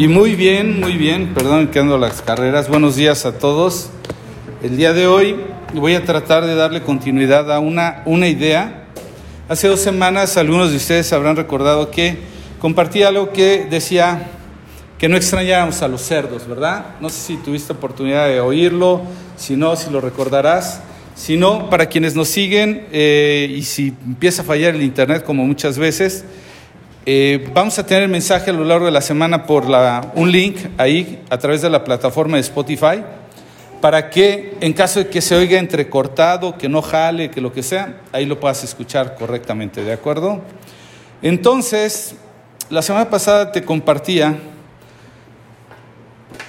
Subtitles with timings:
[0.00, 2.70] Y muy bien, muy bien, perdón que ando las carreras.
[2.70, 3.90] Buenos días a todos.
[4.62, 5.36] El día de hoy
[5.74, 8.86] voy a tratar de darle continuidad a una, una idea.
[9.46, 12.16] Hace dos semanas algunos de ustedes habrán recordado que
[12.58, 14.30] compartí algo que decía
[14.96, 16.94] que no extrañáramos a los cerdos, ¿verdad?
[17.02, 19.02] No sé si tuviste oportunidad de oírlo,
[19.36, 20.80] si no, si lo recordarás.
[21.14, 25.44] Si no, para quienes nos siguen eh, y si empieza a fallar el internet como
[25.44, 26.24] muchas veces,
[27.06, 29.64] eh, vamos a tener el mensaje a lo largo de la semana por
[30.14, 33.02] un link ahí a través de la plataforma de Spotify
[33.80, 37.62] para que en caso de que se oiga entrecortado, que no jale, que lo que
[37.62, 40.42] sea, ahí lo puedas escuchar correctamente, ¿de acuerdo?
[41.22, 42.14] Entonces,
[42.68, 44.36] la semana pasada te compartía,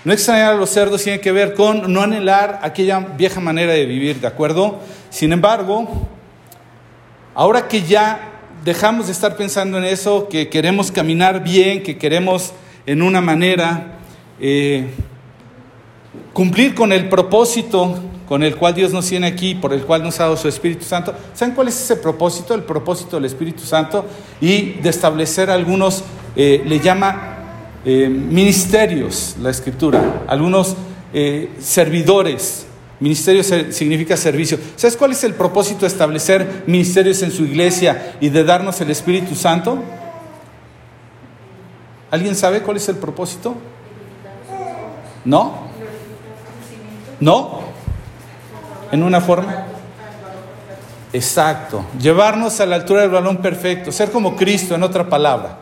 [0.04, 3.86] no extrañar a los cerdos tiene que ver con no anhelar aquella vieja manera de
[3.86, 4.80] vivir, ¿de acuerdo?
[5.10, 5.88] Sin embargo,
[7.34, 8.31] ahora que ya
[8.64, 12.54] dejamos de estar pensando en eso, que queremos caminar bien, que queremos
[12.86, 14.00] en una manera
[14.40, 14.90] eh,
[16.34, 20.18] cumplir con el propósito con el cual Dios nos tiene aquí, por el cual nos
[20.22, 21.14] ha dado su Espíritu Santo.
[21.34, 22.54] ¿Saben cuál es ese propósito?
[22.54, 24.06] El propósito del Espíritu Santo
[24.40, 26.06] y de establecer algunos,
[26.38, 27.40] eh, le llama
[27.84, 30.78] eh, ministerios la Escritura, algunos
[31.60, 32.68] servidores
[33.02, 34.60] Ministerio significa servicio.
[34.76, 38.92] ¿Sabes cuál es el propósito de establecer ministerios en su iglesia y de darnos el
[38.92, 39.80] Espíritu Santo?
[42.12, 43.56] ¿Alguien sabe cuál es el propósito?
[45.26, 45.62] ¿No?
[47.20, 47.62] ¿No?
[48.92, 49.66] ¿En una forma?
[51.12, 51.84] Exacto.
[52.00, 53.92] Llevarnos a la altura del balón perfecto.
[53.92, 55.61] Ser como Cristo, en otra palabra.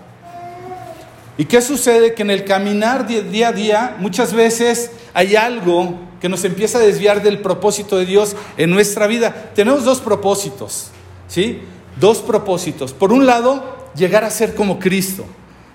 [1.40, 2.16] ¿Y qué sucede?
[2.16, 6.82] Que en el caminar día a día muchas veces hay algo que nos empieza a
[6.82, 9.52] desviar del propósito de Dios en nuestra vida.
[9.56, 10.90] Tenemos dos propósitos,
[11.30, 11.62] ¿sí?
[11.98, 12.92] Dos propósitos.
[12.92, 13.64] Por un lado,
[13.96, 15.24] llegar a ser como Cristo,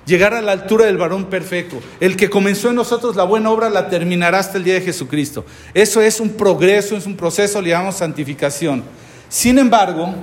[0.05, 1.81] llegar a la altura del varón perfecto.
[1.98, 5.47] El que comenzó en nosotros la buena obra la terminará hasta el día de Jesucristo.
[5.73, 8.85] Eso es un progreso, es un proceso, le llamamos santificación.
[9.31, 10.14] Sin embargo,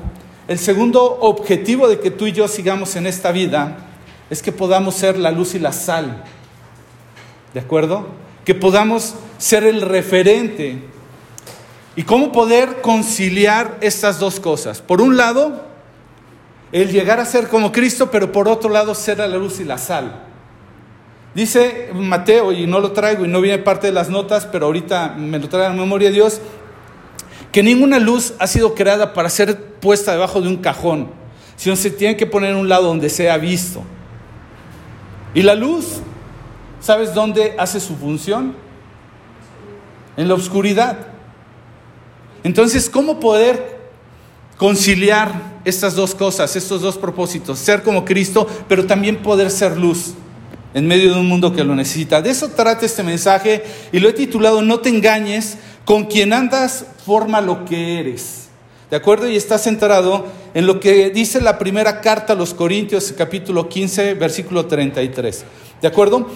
[0.48, 3.88] el segundo objetivo de que tú y yo sigamos en esta vida
[4.32, 6.24] es que podamos ser la luz y la sal.
[7.54, 8.08] ¿De acuerdo?
[8.46, 10.82] Que podamos ser el referente.
[11.98, 14.82] ¿Y cómo poder conciliar estas dos cosas?
[14.82, 15.66] Por un lado,
[16.72, 19.78] el llegar a ser como Cristo, pero por otro lado, ser la luz y la
[19.78, 20.24] sal.
[21.36, 25.10] Dice Mateo, y no lo traigo y no viene parte de las notas, pero ahorita
[25.18, 26.40] me lo trae a la memoria Dios,
[27.52, 31.10] que ninguna luz ha sido creada para ser puesta debajo de un cajón,
[31.58, 33.84] sino se tiene que poner en un lado donde sea visto.
[35.34, 36.00] Y la luz,
[36.80, 38.56] ¿sabes dónde hace su función?
[40.18, 40.98] en la oscuridad.
[42.44, 43.80] Entonces, ¿cómo poder
[44.58, 47.60] conciliar estas dos cosas, estos dos propósitos?
[47.60, 50.14] Ser como Cristo, pero también poder ser luz
[50.74, 52.22] en medio de un mundo que lo necesita.
[52.22, 56.86] De eso trata este mensaje y lo he titulado No te engañes, con quien andas
[57.06, 58.50] forma lo que eres.
[58.92, 59.30] ¿De acuerdo?
[59.30, 64.16] Y está centrado en lo que dice la primera carta a los Corintios, capítulo 15,
[64.16, 65.46] versículo 33.
[65.82, 66.28] ¿De acuerdo?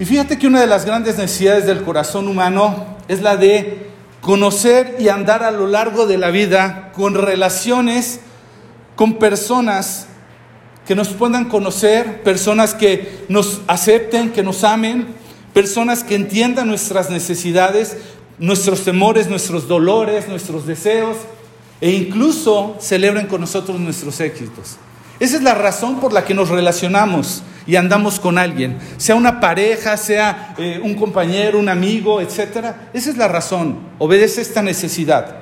[0.00, 3.86] Y fíjate que una de las grandes necesidades del corazón humano es la de
[4.20, 8.18] conocer y andar a lo largo de la vida con relaciones
[8.96, 10.08] con personas
[10.88, 15.06] que nos puedan conocer, personas que nos acepten, que nos amen,
[15.54, 17.96] personas que entiendan nuestras necesidades,
[18.38, 21.16] nuestros temores, nuestros dolores, nuestros deseos
[21.80, 24.76] e incluso celebren con nosotros nuestros éxitos.
[25.18, 29.40] Esa es la razón por la que nos relacionamos y andamos con alguien, sea una
[29.40, 32.74] pareja, sea eh, un compañero, un amigo, etc.
[32.92, 35.36] Esa es la razón, obedece esta necesidad.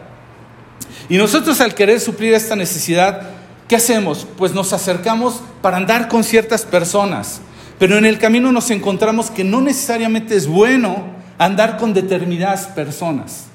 [1.09, 3.31] Y nosotros al querer suplir esta necesidad,
[3.69, 4.27] ¿qué hacemos?
[4.37, 7.41] Pues nos acercamos para andar con ciertas personas,
[7.79, 13.47] pero en el camino nos encontramos que no necesariamente es bueno andar con determinadas personas.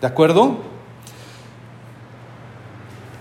[0.00, 0.62] ¿De acuerdo?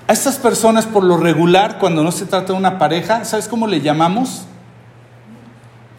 [0.07, 3.67] A estas personas por lo regular, cuando no se trata de una pareja, ¿sabes cómo
[3.67, 4.45] le llamamos?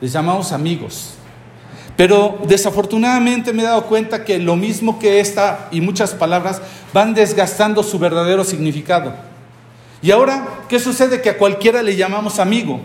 [0.01, 1.13] Les llamamos amigos.
[1.95, 6.63] Pero desafortunadamente me he dado cuenta que lo mismo que esta y muchas palabras
[6.95, 9.13] van desgastando su verdadero significado.
[10.01, 11.21] Y ahora, ¿qué sucede?
[11.21, 12.81] Que a cualquiera le llamamos amigo.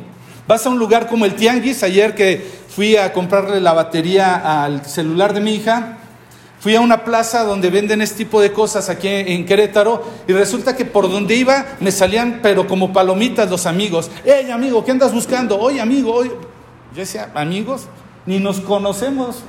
[0.48, 4.86] Vas a un lugar como el Tianguis, ayer que fui a comprarle la batería al
[4.86, 5.98] celular de mi hija,
[6.60, 10.76] fui a una plaza donde venden este tipo de cosas aquí en Querétaro y resulta
[10.76, 14.12] que por donde iba me salían pero como palomitas los amigos.
[14.24, 15.60] ¡Ey amigo, qué andas buscando!
[15.60, 16.24] Oye amigo.
[16.24, 16.32] Yo
[16.96, 17.88] decía, amigos,
[18.26, 19.44] ni nos conocemos.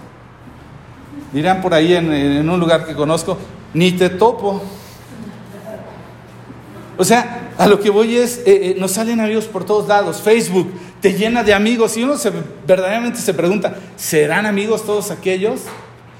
[1.32, 3.36] Dirán por ahí en, un lugar que conozco,
[3.74, 4.62] ni te topo.
[6.98, 10.20] O sea, a lo que voy es, eh, eh, nos salen amigos por todos lados.
[10.20, 10.70] Facebook,
[11.00, 12.32] te llena de amigos y uno se,
[12.66, 15.60] verdaderamente se pregunta, ¿serán amigos todos aquellos?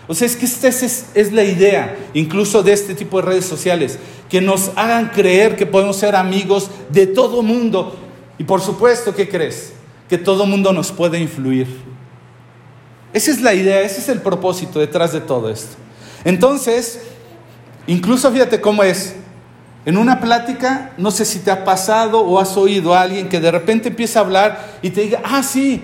[0.09, 3.45] O sea, es que esta es, es, la idea, incluso de este tipo de redes
[3.45, 7.97] sociales, que nos hagan creer que podemos ser amigos de todo mundo.
[8.39, 9.73] Y por supuesto, ¿qué crees?
[10.09, 11.67] Que todo mundo nos puede influir.
[13.13, 15.77] Esa es la idea, ese es el propósito detrás de todo esto.
[16.25, 17.01] Entonces,
[17.87, 19.17] incluso fíjate cómo es.
[19.87, 23.39] En una plática, no sé si te ha pasado o has oído a alguien que
[23.39, 25.81] de repente empieza a hablar y te diga, ah, sí,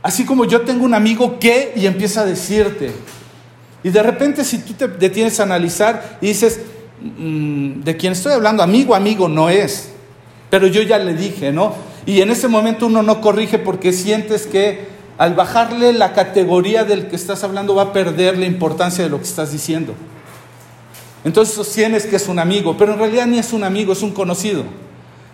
[0.00, 2.92] así como yo tengo un amigo que, y empieza a decirte.
[3.82, 6.60] Y de repente si tú te detienes a analizar y dices,
[7.18, 9.90] mm, de quién estoy hablando, amigo, amigo no es,
[10.48, 11.74] pero yo ya le dije, ¿no?
[12.06, 14.86] Y en ese momento uno no corrige porque sientes que
[15.18, 19.18] al bajarle la categoría del que estás hablando va a perder la importancia de lo
[19.18, 19.94] que estás diciendo.
[21.24, 24.12] Entonces sostienes que es un amigo, pero en realidad ni es un amigo, es un
[24.12, 24.64] conocido.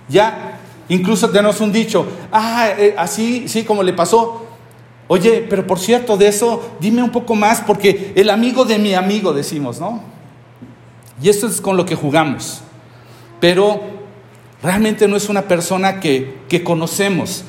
[0.08, 4.46] Ya, incluso tenemos un dicho, ah, eh, así, sí, como le pasó,
[5.08, 8.94] Oye, pero por cierto, de eso dime un poco más, porque el amigo de mi
[8.94, 10.02] amigo, decimos, ¿no?
[11.22, 12.62] Y esto es con lo que jugamos.
[13.40, 13.80] Pero
[14.62, 17.44] realmente no es una persona que, que conocemos.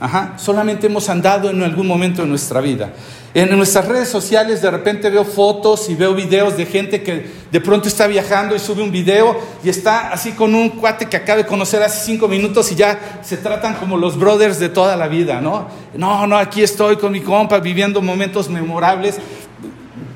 [0.00, 2.92] Ajá, solamente hemos andado en algún momento de nuestra vida.
[3.32, 7.60] En nuestras redes sociales de repente veo fotos y veo videos de gente que de
[7.60, 11.38] pronto está viajando y sube un video y está así con un cuate que acaba
[11.38, 15.08] de conocer hace cinco minutos y ya se tratan como los brothers de toda la
[15.08, 15.68] vida, ¿no?
[15.96, 19.18] No, no, aquí estoy con mi compa viviendo momentos memorables.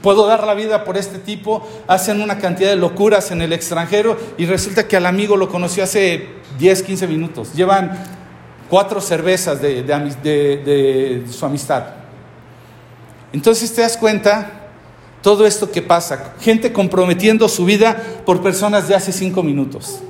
[0.02, 1.66] Puedo dar la vida por este tipo.
[1.88, 5.82] Hacen una cantidad de locuras en el extranjero y resulta que al amigo lo conoció
[5.82, 6.28] hace
[6.58, 7.52] 10, 15 minutos.
[7.54, 7.98] Llevan
[8.68, 11.84] cuatro cervezas de, de su amistad.
[13.32, 14.70] Entonces te das cuenta
[15.22, 20.00] todo esto que pasa, gente comprometiendo su vida por personas de hace cinco minutos.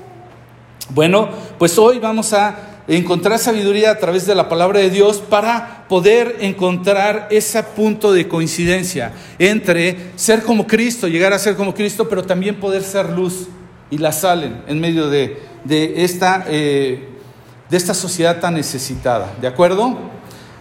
[0.91, 1.29] Bueno,
[1.59, 2.57] pues hoy vamos a
[2.89, 8.27] encontrar sabiduría a través de la palabra de Dios para poder encontrar ese punto de
[8.27, 13.49] coincidencia entre ser como Cristo, llegar a ser como Cristo, pero también poder ser luz
[13.91, 15.37] y la salen en medio de,
[15.97, 17.08] esta, eh,
[17.71, 19.33] de esta sociedad tan necesitada.
[19.41, 19.99] ¿De acuerdo?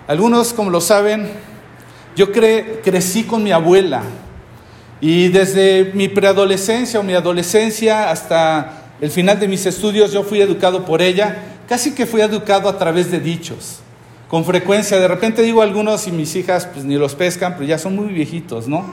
[0.07, 1.29] Algunos, como lo saben,
[2.15, 4.03] yo crecí con mi abuela
[4.99, 10.41] y desde mi preadolescencia o mi adolescencia hasta el final de mis estudios yo fui
[10.41, 11.37] educado por ella,
[11.69, 13.79] casi que fui educado a través de dichos.
[14.27, 17.77] Con frecuencia, de repente digo algunos y mis hijas pues ni los pescan, pero ya
[17.77, 18.85] son muy viejitos, ¿no?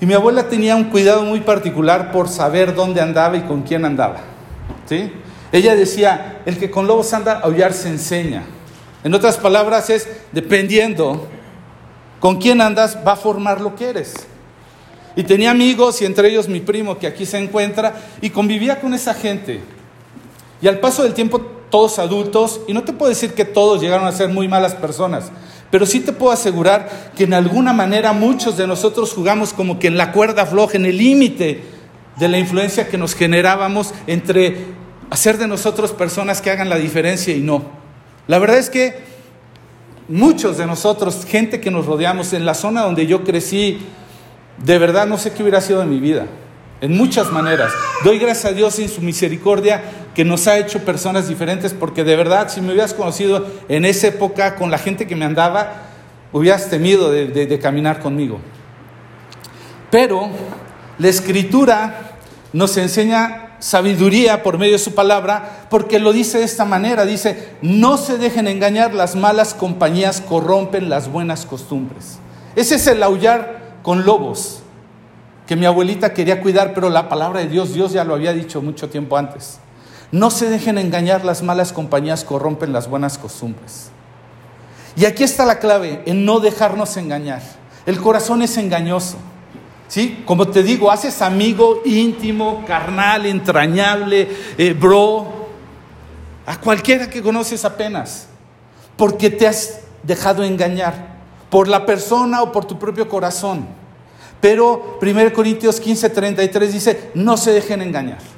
[0.00, 3.84] Y mi abuela tenía un cuidado muy particular por saber dónde andaba y con quién
[3.84, 4.20] andaba.
[4.86, 5.10] ¿sí?
[5.52, 8.44] Ella decía, el que con lobos anda, aullar se enseña.
[9.04, 11.28] En otras palabras es, dependiendo
[12.20, 14.14] con quién andas va a formar lo que eres.
[15.14, 18.94] Y tenía amigos, y entre ellos mi primo que aquí se encuentra, y convivía con
[18.94, 19.60] esa gente.
[20.60, 21.40] Y al paso del tiempo,
[21.70, 25.30] todos adultos, y no te puedo decir que todos llegaron a ser muy malas personas,
[25.70, 29.88] pero sí te puedo asegurar que en alguna manera muchos de nosotros jugamos como que
[29.88, 31.62] en la cuerda floja, en el límite
[32.16, 34.56] de la influencia que nos generábamos entre
[35.10, 37.62] hacer de nosotros personas que hagan la diferencia y no.
[38.26, 38.94] La verdad es que
[40.08, 43.78] muchos de nosotros, gente que nos rodeamos en la zona donde yo crecí,
[44.64, 46.26] de verdad no sé qué hubiera sido de mi vida,
[46.80, 47.72] en muchas maneras.
[48.04, 49.82] Doy gracias a Dios en su misericordia
[50.14, 54.08] que nos ha hecho personas diferentes, porque de verdad, si me hubieras conocido en esa
[54.08, 55.82] época con la gente que me andaba,
[56.32, 58.40] hubieras temido de, de caminar conmigo.
[59.90, 60.28] Pero
[60.98, 62.16] la escritura
[62.52, 67.48] nos enseña sabiduría por medio de su palabra, porque lo dice de esta manera, dice,
[67.62, 72.18] no se dejen engañar, las malas compañías corrompen las buenas costumbres.
[72.54, 74.60] Ese es el aullar con lobos
[75.48, 78.62] que mi abuelita quería cuidar, pero la palabra de Dios, Dios ya lo había dicho
[78.62, 79.58] mucho tiempo antes.
[80.12, 83.90] No se dejen engañar, las malas compañías corrompen las buenas costumbres.
[84.94, 87.42] Y aquí está la clave, en no dejarnos engañar.
[87.84, 89.16] El corazón es engañoso.
[89.88, 90.22] ¿Sí?
[90.24, 94.28] Como te digo, haces amigo íntimo, carnal, entrañable,
[94.58, 95.26] eh, bro,
[96.44, 98.26] a cualquiera que conoces apenas,
[98.96, 101.16] porque te has dejado engañar
[101.50, 103.66] por la persona o por tu propio corazón.
[104.40, 108.35] Pero 1 Corintios 15, 33 dice, no se dejen engañar.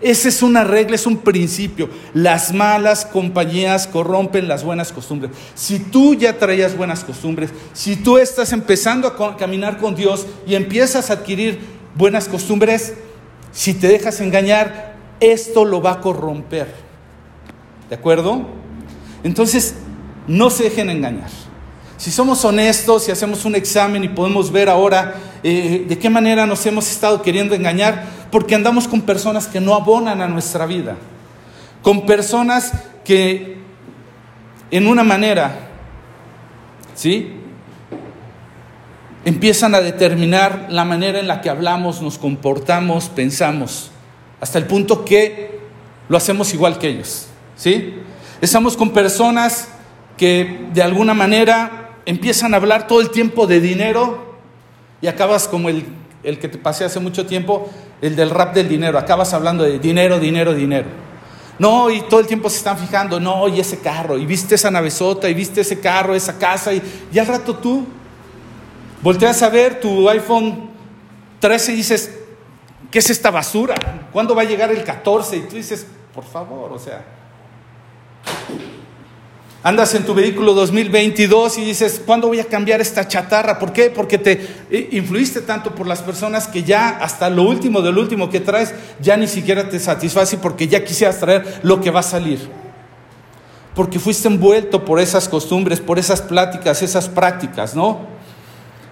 [0.00, 1.88] Esa es una regla, es un principio.
[2.14, 5.32] Las malas compañías corrompen las buenas costumbres.
[5.54, 10.54] Si tú ya traías buenas costumbres, si tú estás empezando a caminar con Dios y
[10.54, 11.58] empiezas a adquirir
[11.96, 12.94] buenas costumbres,
[13.50, 16.72] si te dejas engañar, esto lo va a corromper.
[17.88, 18.46] ¿De acuerdo?
[19.24, 19.74] Entonces,
[20.28, 21.30] no se dejen engañar.
[21.96, 26.46] Si somos honestos y hacemos un examen y podemos ver ahora eh, de qué manera
[26.46, 30.96] nos hemos estado queriendo engañar, porque andamos con personas que no abonan a nuestra vida,
[31.82, 32.72] con personas
[33.04, 33.58] que
[34.70, 35.68] en una manera,
[36.94, 37.32] ¿sí?
[39.24, 43.90] Empiezan a determinar la manera en la que hablamos, nos comportamos, pensamos,
[44.40, 45.60] hasta el punto que
[46.08, 47.94] lo hacemos igual que ellos, ¿sí?
[48.40, 49.68] Estamos con personas
[50.16, 54.27] que de alguna manera empiezan a hablar todo el tiempo de dinero
[55.00, 55.84] y acabas como el,
[56.22, 59.78] el que te pasé hace mucho tiempo, el del rap del dinero, acabas hablando de
[59.78, 60.86] dinero, dinero, dinero.
[61.58, 64.70] No, y todo el tiempo se están fijando, no, y ese carro, y viste esa
[64.70, 67.84] navezota, y viste ese carro, esa casa, y, y al rato tú
[69.02, 70.70] volteas a ver tu iPhone
[71.40, 72.18] 13 y dices,
[72.90, 73.74] ¿qué es esta basura?
[74.12, 75.36] ¿Cuándo va a llegar el 14?
[75.36, 77.04] Y tú dices, por favor, o sea,
[79.60, 83.58] Andas en tu vehículo 2022 y dices, ¿cuándo voy a cambiar esta chatarra?
[83.58, 83.90] ¿Por qué?
[83.90, 88.30] Porque te eh, influiste tanto por las personas que ya hasta lo último del último
[88.30, 92.04] que traes ya ni siquiera te satisface porque ya quisieras traer lo que va a
[92.04, 92.48] salir.
[93.74, 98.06] Porque fuiste envuelto por esas costumbres, por esas pláticas, esas prácticas, ¿no?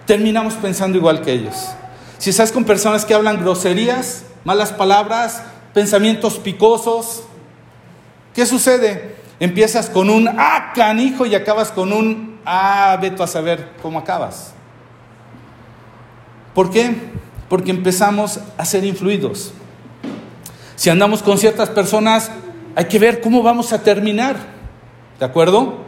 [0.05, 1.55] Terminamos pensando igual que ellos.
[2.17, 5.43] Si estás con personas que hablan groserías, malas palabras,
[5.73, 7.23] pensamientos picosos,
[8.33, 9.15] ¿qué sucede?
[9.39, 14.53] Empiezas con un ah, canijo y acabas con un ah, veto a saber cómo acabas.
[16.55, 16.95] ¿Por qué?
[17.49, 19.53] Porque empezamos a ser influidos.
[20.75, 22.31] Si andamos con ciertas personas,
[22.75, 24.37] hay que ver cómo vamos a terminar.
[25.19, 25.79] ¿De acuerdo?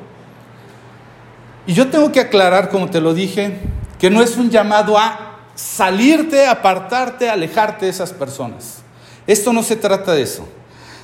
[1.66, 3.60] Y yo tengo que aclarar, como te lo dije,
[4.00, 8.82] que no es un llamado a salirte, apartarte, alejarte de esas personas.
[9.28, 10.48] Esto no se trata de eso.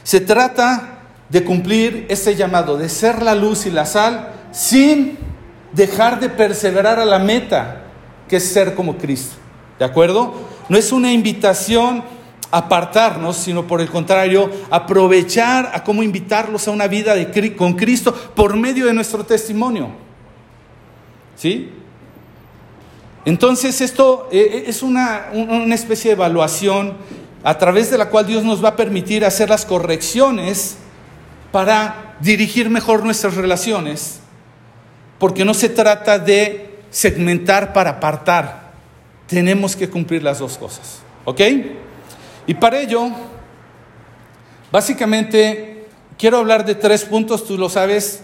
[0.03, 0.94] Se trata
[1.29, 5.17] de cumplir ese llamado, de ser la luz y la sal, sin
[5.73, 7.83] dejar de perseverar a la meta,
[8.27, 9.35] que es ser como Cristo.
[9.79, 10.33] ¿De acuerdo?
[10.69, 12.03] No es una invitación
[12.51, 17.15] a apartarnos, sino por el contrario, aprovechar a cómo invitarlos a una vida
[17.57, 19.89] con Cristo por medio de nuestro testimonio.
[21.35, 21.69] ¿Sí?
[23.25, 26.93] Entonces esto eh, eh, es una, una especie de evaluación
[27.43, 30.77] a través de la cual Dios nos va a permitir hacer las correcciones
[31.55, 34.19] para dirigir mejor nuestras relaciones,
[35.17, 38.73] porque no se trata de segmentar para apartar,
[39.25, 41.39] tenemos que cumplir las dos cosas, ¿ok?
[42.45, 43.09] Y para ello,
[44.69, 45.85] básicamente,
[46.17, 48.21] quiero hablar de tres puntos, tú lo sabes,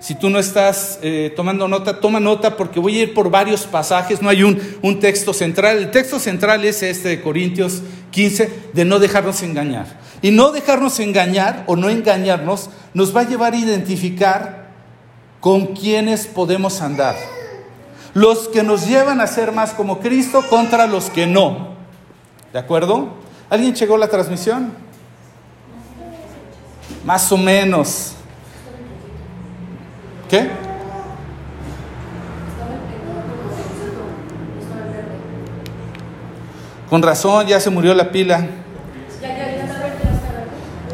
[0.00, 3.64] si tú no estás eh, tomando nota, toma nota porque voy a ir por varios
[3.64, 5.76] pasajes, no hay un, un, texto central.
[5.76, 10.00] El texto central es este de Corintios 15, de no dejarnos engañar.
[10.22, 14.68] Y no dejarnos engañar o no engañarnos nos va a llevar a identificar
[15.40, 17.16] con quienes podemos andar.
[18.14, 21.74] Los que nos llevan a ser más como Cristo contra los que no.
[22.52, 23.14] ¿De acuerdo?
[23.50, 24.72] ¿Alguien llegó a la transmisión?
[27.04, 28.12] Más o menos.
[30.30, 30.48] ¿Qué?
[36.88, 38.46] Con razón, ya se murió la pila.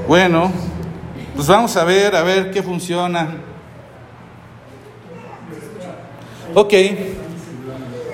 [0.08, 0.50] Bueno,
[1.36, 3.28] pues vamos a ver, a ver qué funciona.
[6.54, 6.72] Ok,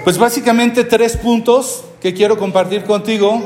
[0.02, 3.40] pues básicamente tres puntos que quiero compartir contigo.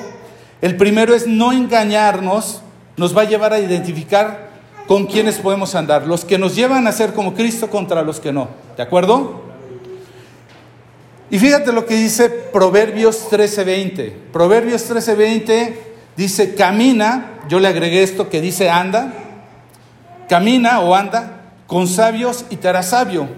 [0.63, 2.63] El primero es no engañarnos,
[2.97, 4.49] nos va a llevar a identificar
[4.87, 8.33] con quienes podemos andar, los que nos llevan a ser como Cristo contra los que
[8.33, 9.43] no, ¿de acuerdo?
[11.29, 14.11] Y fíjate lo que dice Proverbios 13:20.
[14.33, 15.75] Proverbios 13:20
[16.17, 19.13] dice, camina, yo le agregué esto que dice anda,
[20.29, 23.29] camina o anda con sabios y te harás sabio.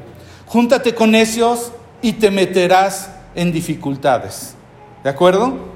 [0.47, 4.55] Júntate con necios y te meterás en dificultades.
[5.05, 5.71] ¿De acuerdo?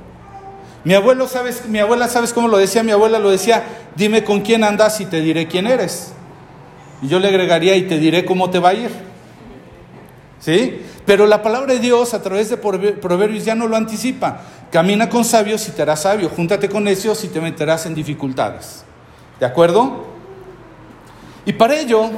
[0.84, 1.66] Mi abuelo, ¿sabes?
[1.66, 2.82] Mi abuela, ¿sabes cómo lo decía?
[2.82, 3.64] Mi abuela lo decía,
[3.96, 6.12] dime con quién andas y te diré quién eres.
[7.00, 8.90] Y yo le agregaría y te diré cómo te va a ir.
[10.40, 10.82] ¿Sí?
[11.06, 14.42] Pero la palabra de Dios a través de Proverbios ya no lo anticipa.
[14.74, 16.28] Camina con sabios y te harás sabio.
[16.28, 18.82] Júntate con necios y te meterás en dificultades.
[19.38, 20.04] ¿De acuerdo?
[21.46, 22.10] Y para ello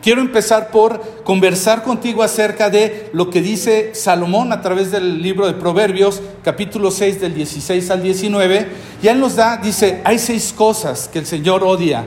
[0.00, 5.44] quiero empezar por conversar contigo acerca de lo que dice Salomón a través del libro
[5.48, 8.68] de Proverbios, capítulo 6 del 16 al 19.
[9.02, 12.04] Y él nos da, dice, hay seis cosas que el Señor odia.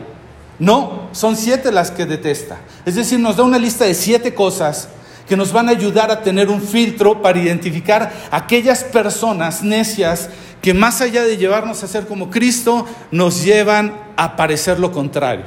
[0.58, 2.60] No, son siete las que detesta.
[2.86, 4.88] Es decir, nos da una lista de siete cosas
[5.28, 10.30] que nos van a ayudar a tener un filtro para identificar aquellas personas necias
[10.62, 15.46] que más allá de llevarnos a ser como Cristo, nos llevan a parecer lo contrario.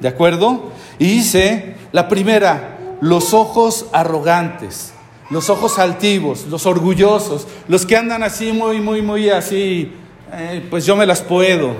[0.00, 0.72] ¿De acuerdo?
[0.98, 4.92] Y dice, la primera, los ojos arrogantes,
[5.30, 9.92] los ojos altivos, los orgullosos, los que andan así muy, muy, muy así,
[10.32, 11.74] eh, pues yo me las puedo.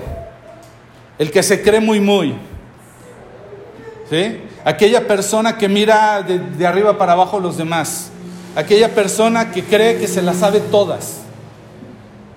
[1.17, 2.35] El que se cree muy, muy.
[4.09, 4.37] ¿Sí?
[4.65, 8.11] Aquella persona que mira de, arriba para abajo a los demás,
[8.55, 11.21] aquella persona que cree que se las sabe todas,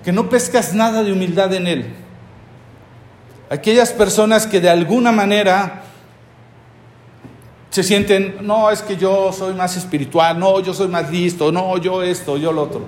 [0.03, 1.95] que no pescas nada de humildad en él,
[3.49, 5.83] aquellas personas que de alguna manera
[7.69, 11.77] se sienten, no, es que yo soy más espiritual, no, yo soy más listo, no,
[11.77, 12.81] yo esto, yo lo otro.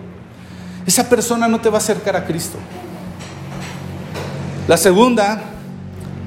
[0.86, 2.60] Esa persona no te va a acercar a Cristo.
[4.68, 5.42] La segunda,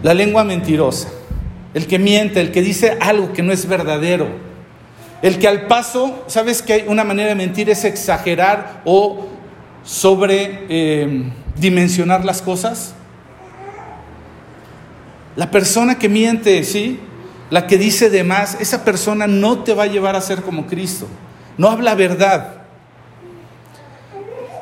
[0.02, 1.08] la lengua mentirosa.
[1.78, 4.26] El que miente, el que dice algo que no es verdadero.
[5.22, 9.28] El que al paso, ¿sabes que una manera de mentir es exagerar o
[9.84, 12.94] sobre eh, dimensionar las cosas?
[15.36, 16.98] La persona que miente, ¿sí?
[17.48, 20.66] la que dice de más, esa persona no te va a llevar a ser como
[20.66, 21.06] Cristo.
[21.58, 22.54] No habla verdad.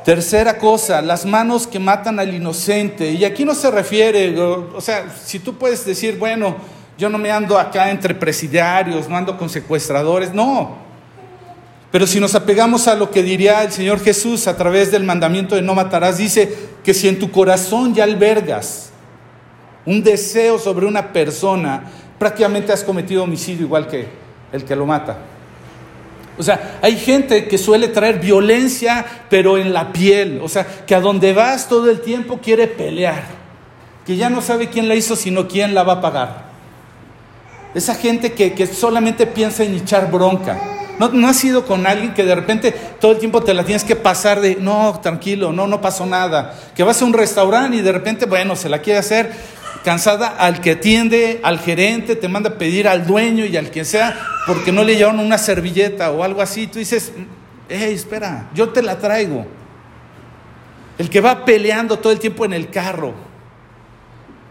[0.04, 3.12] Tercera cosa, las manos que matan al inocente.
[3.12, 7.30] Y aquí no se refiere, o sea, si tú puedes decir, bueno, yo no me
[7.30, 10.76] ando acá entre presidiarios, no ando con secuestradores, no.
[11.90, 15.54] Pero si nos apegamos a lo que diría el Señor Jesús a través del mandamiento
[15.54, 18.90] de no matarás, dice que si en tu corazón ya albergas
[19.84, 21.84] un deseo sobre una persona,
[22.18, 24.08] prácticamente has cometido homicidio igual que
[24.52, 25.18] el que lo mata.
[26.38, 30.40] O sea, hay gente que suele traer violencia, pero en la piel.
[30.42, 33.24] O sea, que a donde vas todo el tiempo quiere pelear.
[34.04, 36.45] Que ya no sabe quién la hizo, sino quién la va a pagar.
[37.76, 40.58] Esa gente que, solamente piensa en echar bronca.
[40.98, 43.84] No, no has ido con alguien que de repente todo el tiempo te la tienes
[43.84, 46.58] que pasar de, no, tranquilo, no, no pasó nada.
[46.74, 49.30] Que vas a un restaurante y de repente, bueno, se la quiere hacer
[49.84, 53.84] cansada al que atiende, al gerente, te manda a pedir al dueño y al quien
[53.84, 56.68] sea, porque no le llevaron una servilleta o algo así.
[56.68, 57.12] Tú dices,
[57.68, 59.46] hey, espera, yo te la traigo.
[60.96, 63.12] El que va peleando todo el tiempo en el carro,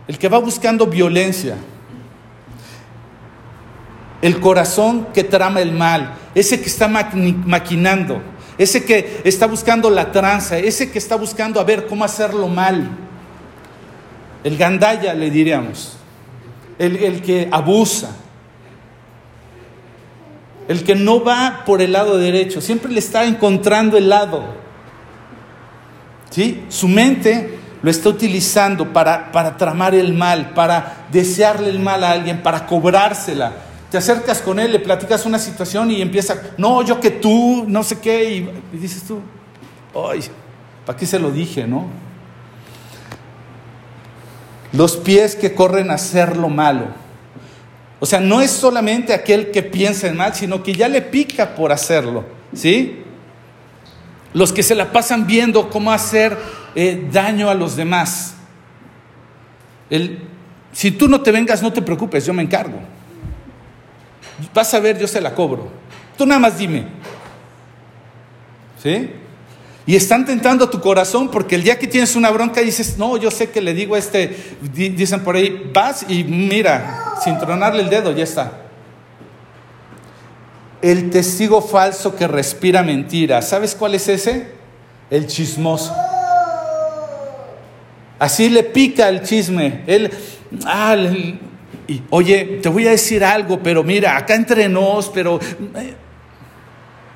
[0.07, 1.55] el que va buscando violencia,
[4.21, 8.21] el corazón que trama el mal, ese que está maquinando,
[8.57, 12.89] ese que está buscando la tranza, ese que está buscando a ver cómo hacerlo mal
[14.45, 15.97] el gandaya le diríamos,
[16.77, 18.11] el, el que abusa,
[20.67, 24.43] el que no va por el lado derecho, siempre le está encontrando el lado.
[26.29, 26.63] ¿Sí?
[26.69, 32.11] Su mente lo está utilizando para, para tramar el mal, para desearle el mal a
[32.11, 33.51] alguien, para cobrársela.
[33.95, 37.81] Te acercas con él, le platicas una situación y empieza, no, yo que tú, no
[37.81, 39.21] sé qué, y, dices tú,
[40.11, 40.19] ay,
[40.85, 41.87] ¿para qué se lo dije, no?
[44.73, 46.87] los pies que corren a hacer lo malo.
[48.01, 51.55] O sea, no es solamente aquel que piensa en mal, sino que ya le pica
[51.55, 53.01] por hacerlo, ¿sí?
[54.33, 56.37] Los que se la pasan viendo cómo hacer
[56.75, 58.35] eh, daño a los demás.
[60.73, 62.93] si tú no te vengas, no te preocupes, yo me encargo.
[64.53, 65.69] Vas a ver, yo se la cobro.
[66.17, 66.85] Tú nada más dime.
[68.81, 69.09] ¿Sí?
[69.87, 73.29] Y están tentando tu corazón porque el día que tienes una bronca dices, no, yo
[73.29, 74.35] sé que le digo a este,
[74.73, 78.61] dicen por ahí, vas y mira, sin tronarle el dedo, ya está.
[80.81, 84.47] El testigo falso que respira mentira, ¿sabes cuál es ese?
[85.11, 85.95] El chismoso.
[88.17, 89.83] Así le pica el chisme.
[89.85, 90.09] Él,
[90.65, 90.95] ah,
[91.87, 95.39] y, oye, te voy a decir algo, pero mira, acá entre nos, pero
[95.75, 95.93] eh,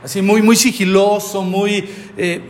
[0.04, 1.90] así muy, muy sigiloso, muy...
[2.18, 2.42] Eh,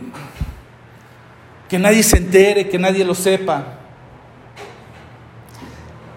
[1.68, 3.78] que nadie se entere, que nadie lo sepa.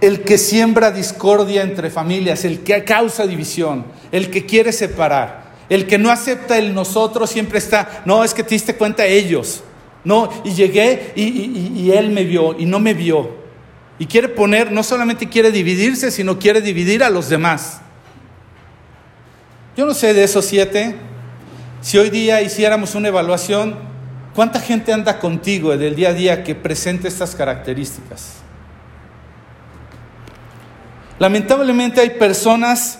[0.02, 5.86] El que siembra discordia entre familias, el que causa división, el que quiere separar, el
[5.86, 9.64] que no acepta el nosotros siempre está, no, es que te diste cuenta ellos,
[10.04, 11.22] no, y llegué y,
[11.76, 13.43] y él me vio y no me vio.
[14.04, 17.80] Y quiere poner, no solamente quiere dividirse, sino quiere dividir a los demás.
[19.78, 20.98] Yo no sé de esos siete,
[21.80, 23.78] si hoy día hiciéramos una evaluación,
[24.36, 28.40] ¿cuánta gente anda contigo del día a día que presenta estas características?
[31.18, 33.00] Lamentablemente hay personas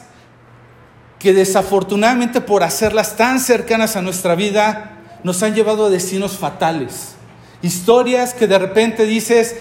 [1.20, 7.16] que desafortunadamente por hacerlas tan cercanas a nuestra vida nos han llevado a destinos fatales.
[7.62, 9.58] Historias que de repente dices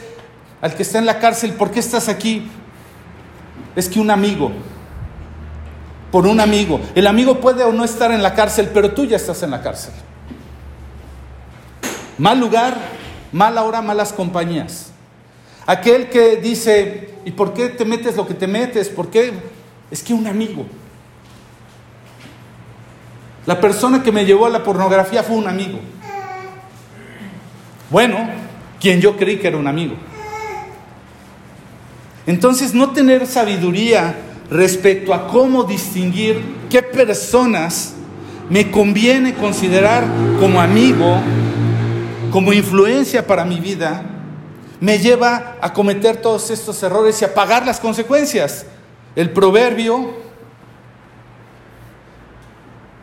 [0.63, 2.49] al que está en la cárcel, ¿por qué estás aquí?
[3.75, 4.53] Es que un amigo,
[6.13, 6.81] por un amigo.
[6.95, 9.61] El amigo puede o no estar en la cárcel, pero tú ya estás en la
[9.61, 9.93] cárcel.
[12.17, 12.77] Mal lugar,
[13.33, 14.93] mala hora, malas compañías.
[15.67, 18.89] Aquel que dice, ¿y por qué te metes lo que te metes?
[18.89, 19.33] ¿Por qué?
[19.91, 20.65] Es que un amigo.
[23.47, 25.81] La persona que me llevó a la pornografía fue un amigo.
[27.91, 28.29] Bueno,
[28.81, 29.97] quien yo creí que era un amigo.
[32.27, 34.15] Entonces, no tener sabiduría
[34.51, 37.95] respecto a cómo distinguir qué personas
[38.51, 40.05] me conviene considerar
[40.39, 41.21] como amigo,
[42.31, 44.03] como influencia para mi vida,
[44.81, 48.67] me lleva a cometer todos estos errores y a pagar las consecuencias.
[49.15, 50.15] El proverbio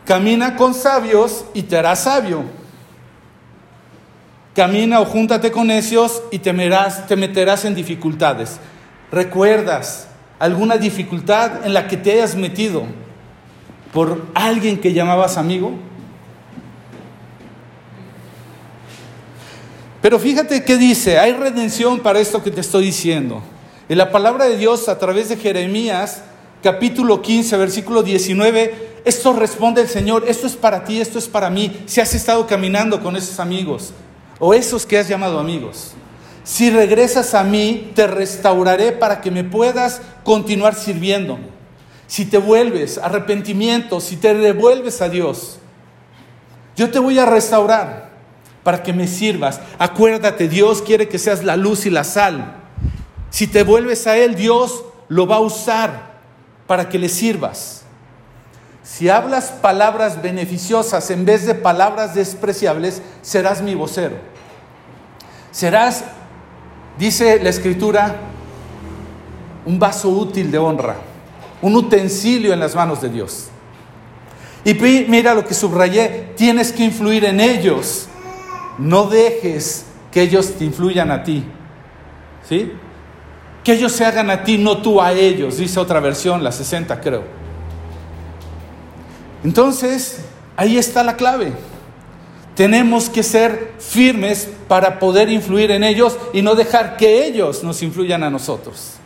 [0.04, 2.44] camina con sabios y te harás sabio.
[4.54, 8.58] Camina o júntate con necios y te meterás en dificultades.
[9.12, 10.06] ¿Recuerdas
[10.38, 12.84] alguna dificultad en la que te hayas metido
[13.92, 15.72] por alguien que llamabas amigo?
[20.00, 23.42] Pero fíjate qué dice, hay redención para esto que te estoy diciendo.
[23.88, 26.22] En la palabra de Dios a través de Jeremías,
[26.62, 31.50] capítulo 15, versículo 19, esto responde el Señor, esto es para ti, esto es para
[31.50, 33.92] mí, si has estado caminando con esos amigos
[34.38, 35.94] o esos que has llamado amigos.
[36.44, 41.48] Si regresas a mí, te restauraré para que me puedas continuar sirviéndome.
[42.06, 45.58] Si te vuelves, arrepentimiento, si te devuelves a Dios,
[46.76, 48.10] yo te voy a restaurar
[48.62, 49.60] para que me sirvas.
[49.78, 52.56] Acuérdate, Dios quiere que seas la luz y la sal.
[53.30, 56.10] Si te vuelves a Él, Dios lo va a usar
[56.66, 57.82] para que le sirvas.
[58.82, 64.16] Si hablas palabras beneficiosas en vez de palabras despreciables, serás mi vocero.
[65.52, 66.04] Serás,
[67.00, 68.20] dice la escritura,
[69.66, 70.94] un vaso útil de honra,
[71.60, 73.48] un utensilio en las manos de Dios.
[74.64, 78.06] Y mira lo que subrayé, tienes que influir en ellos
[78.80, 81.44] no dejes que ellos te influyan a ti.
[82.48, 82.72] ¿Sí?
[83.62, 87.00] Que ellos se hagan a ti, no tú a ellos, dice otra versión, la 60
[87.00, 87.24] creo.
[89.44, 90.20] Entonces,
[90.56, 91.52] ahí está la clave.
[92.60, 97.82] Tenemos que ser firmes para poder influir en ellos y no dejar que ellos nos
[97.82, 98.96] influyan a nosotros.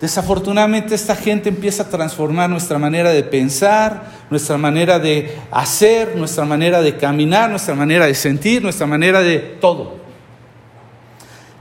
[0.00, 6.46] Desafortunadamente esta gente empieza a transformar nuestra manera de pensar, nuestra manera de hacer, nuestra
[6.46, 9.96] manera de caminar, nuestra manera de sentir, nuestra manera de todo.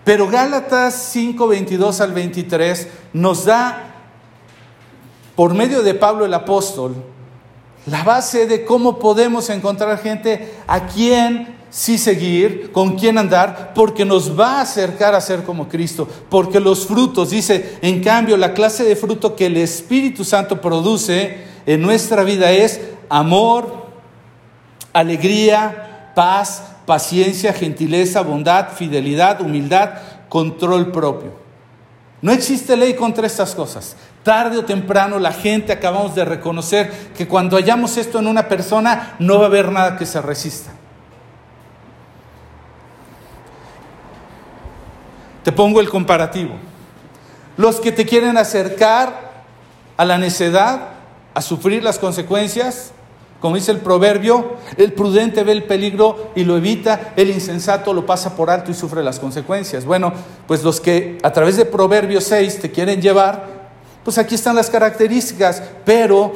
[0.06, 3.96] Pero Gálatas 5, 22 al 23 nos da,
[5.36, 6.96] por medio de Pablo el apóstol,
[7.86, 14.06] la base de cómo podemos encontrar gente a quien sí seguir, con quién andar, porque
[14.06, 18.54] nos va a acercar a ser como Cristo, porque los frutos, dice, en cambio, la
[18.54, 23.88] clase de fruto que el Espíritu Santo produce en nuestra vida es amor,
[24.94, 29.92] alegría, paz, paciencia, gentileza, bondad, fidelidad, humildad,
[30.28, 31.39] control propio.
[32.22, 33.96] No existe ley contra estas cosas.
[34.24, 39.16] Tarde o temprano la gente acabamos de reconocer que cuando hallamos esto en una persona
[39.20, 40.72] no va a haber nada que se resista.
[45.44, 46.56] Te pongo el comparativo.
[47.56, 49.30] Los que te quieren acercar
[49.96, 50.90] a la necedad,
[51.34, 52.92] a sufrir las consecuencias,
[53.40, 58.06] como dice el proverbio, el prudente ve el peligro y lo evita, el insensato lo
[58.06, 59.86] pasa por alto y sufre las consecuencias.
[59.86, 60.12] Bueno,
[60.46, 63.70] pues los que a través de Proverbio 6 te quieren llevar,
[64.04, 66.34] pues aquí están las características, pero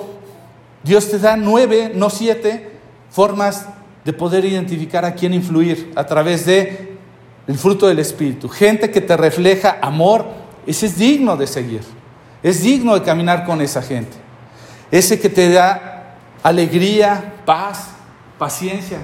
[0.84, 2.72] Dios te da nueve, no siete,
[3.10, 3.66] formas
[4.06, 6.98] de poder identificar a quién influir a través de
[7.48, 8.48] el fruto del Espíritu.
[8.48, 10.26] Gente que te refleja amor,
[10.66, 11.82] ese es digno de seguir.
[12.42, 14.16] Es digno de caminar con esa gente.
[14.92, 15.93] Ese que te da
[16.44, 17.92] alegría, paz,
[18.38, 19.00] paciencia.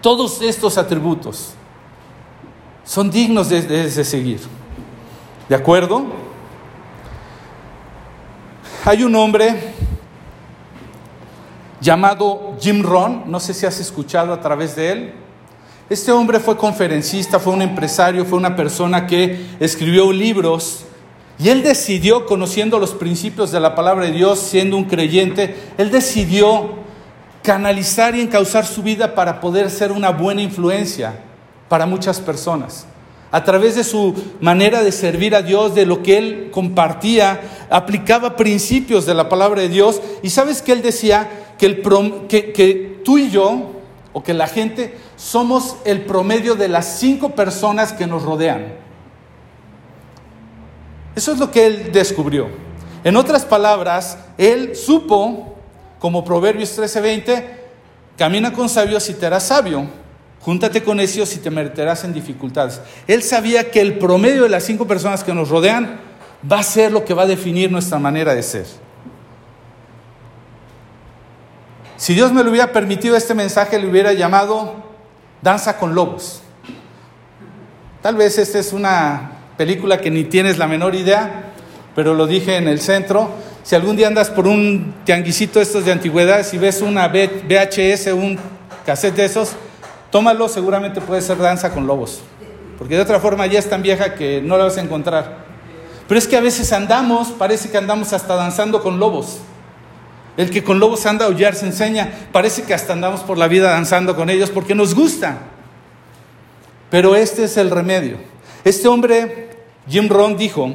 [0.00, 1.52] Todos estos atributos
[2.84, 4.40] son dignos de, de seguir.
[5.48, 6.06] ¿De acuerdo?
[8.84, 9.74] Hay un hombre
[11.80, 15.14] llamado Jim Ron, no sé si has escuchado a través de él.
[15.90, 20.84] Este hombre fue conferencista, fue un empresario, fue una persona que escribió libros
[21.38, 25.90] y él decidió, conociendo los principios de la palabra de Dios, siendo un creyente, él
[25.90, 26.70] decidió
[27.42, 31.20] canalizar y encauzar su vida para poder ser una buena influencia
[31.68, 32.86] para muchas personas.
[33.30, 38.36] A través de su manera de servir a Dios, de lo que él compartía, aplicaba
[38.36, 40.00] principios de la palabra de Dios.
[40.22, 41.82] Y sabes que él decía que,
[42.28, 43.74] que tú y yo,
[44.12, 48.87] o que la gente somos el promedio de las cinco personas que nos rodean.
[51.18, 52.46] Eso es lo que él descubrió.
[53.02, 55.56] En otras palabras, él supo,
[55.98, 57.44] como Proverbios 13:20,
[58.16, 59.88] camina con sabios y te harás sabio,
[60.42, 62.80] júntate con necios y te meterás en dificultades.
[63.08, 65.98] Él sabía que el promedio de las cinco personas que nos rodean
[66.48, 68.66] va a ser lo que va a definir nuestra manera de ser.
[71.96, 74.84] Si Dios me lo hubiera permitido este mensaje, le hubiera llamado
[75.42, 76.42] Danza con Lobos.
[78.02, 81.50] Tal vez esta es una película que ni tienes la menor idea,
[81.94, 83.28] pero lo dije en el centro.
[83.64, 88.38] Si algún día andas por un tianguisito estos de antigüedades y ves una VHS, un
[88.86, 89.52] cassette de esos,
[90.10, 92.22] tómalo, seguramente puede ser danza con lobos.
[92.78, 95.48] Porque de otra forma ya es tan vieja que no la vas a encontrar.
[96.06, 99.40] Pero es que a veces andamos, parece que andamos hasta danzando con lobos.
[100.36, 102.12] El que con lobos anda a aullar se enseña.
[102.30, 105.38] Parece que hasta andamos por la vida danzando con ellos porque nos gusta.
[106.90, 108.18] Pero este es el remedio.
[108.64, 109.47] Este hombre,
[109.88, 110.74] Jim Rohn, dijo,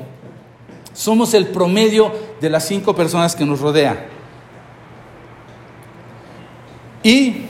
[0.93, 3.99] somos el promedio de las cinco personas que nos rodean.
[7.04, 7.45] Y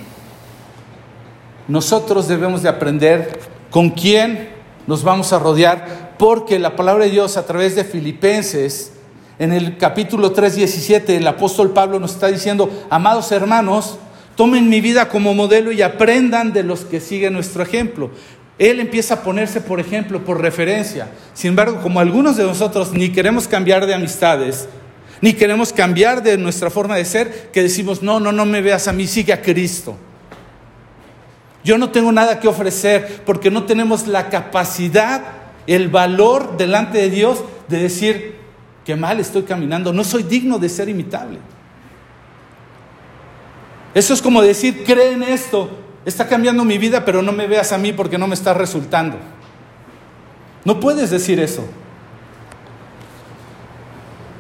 [1.68, 4.50] nosotros debemos de aprender con quién
[4.88, 8.94] nos vamos a rodear, porque la palabra de Dios a través de Filipenses,
[9.40, 13.98] en el capítulo 3, 17, el apóstol Pablo nos está diciendo, amados hermanos,
[14.36, 18.12] tomen mi vida como modelo y aprendan de los que siguen nuestro ejemplo.
[18.64, 21.10] Él empieza a ponerse por ejemplo, por referencia.
[21.34, 24.70] Sin embargo, como algunos de nosotros ni queremos cambiar de amistades,
[25.20, 28.88] ni queremos cambiar de nuestra forma de ser, que decimos, no, no, no me veas
[28.88, 29.98] a mí, sigue a Cristo.
[31.62, 35.22] Yo no tengo nada que ofrecer porque no tenemos la capacidad,
[35.68, 38.36] el valor delante de Dios de decir,
[38.86, 41.40] qué mal estoy caminando, no soy digno de ser imitable.
[43.94, 47.72] Eso es como decir, cree en esto, está cambiando mi vida, pero no me veas
[47.72, 49.18] a mí porque no me está resultando.
[50.66, 51.64] No puedes decir eso.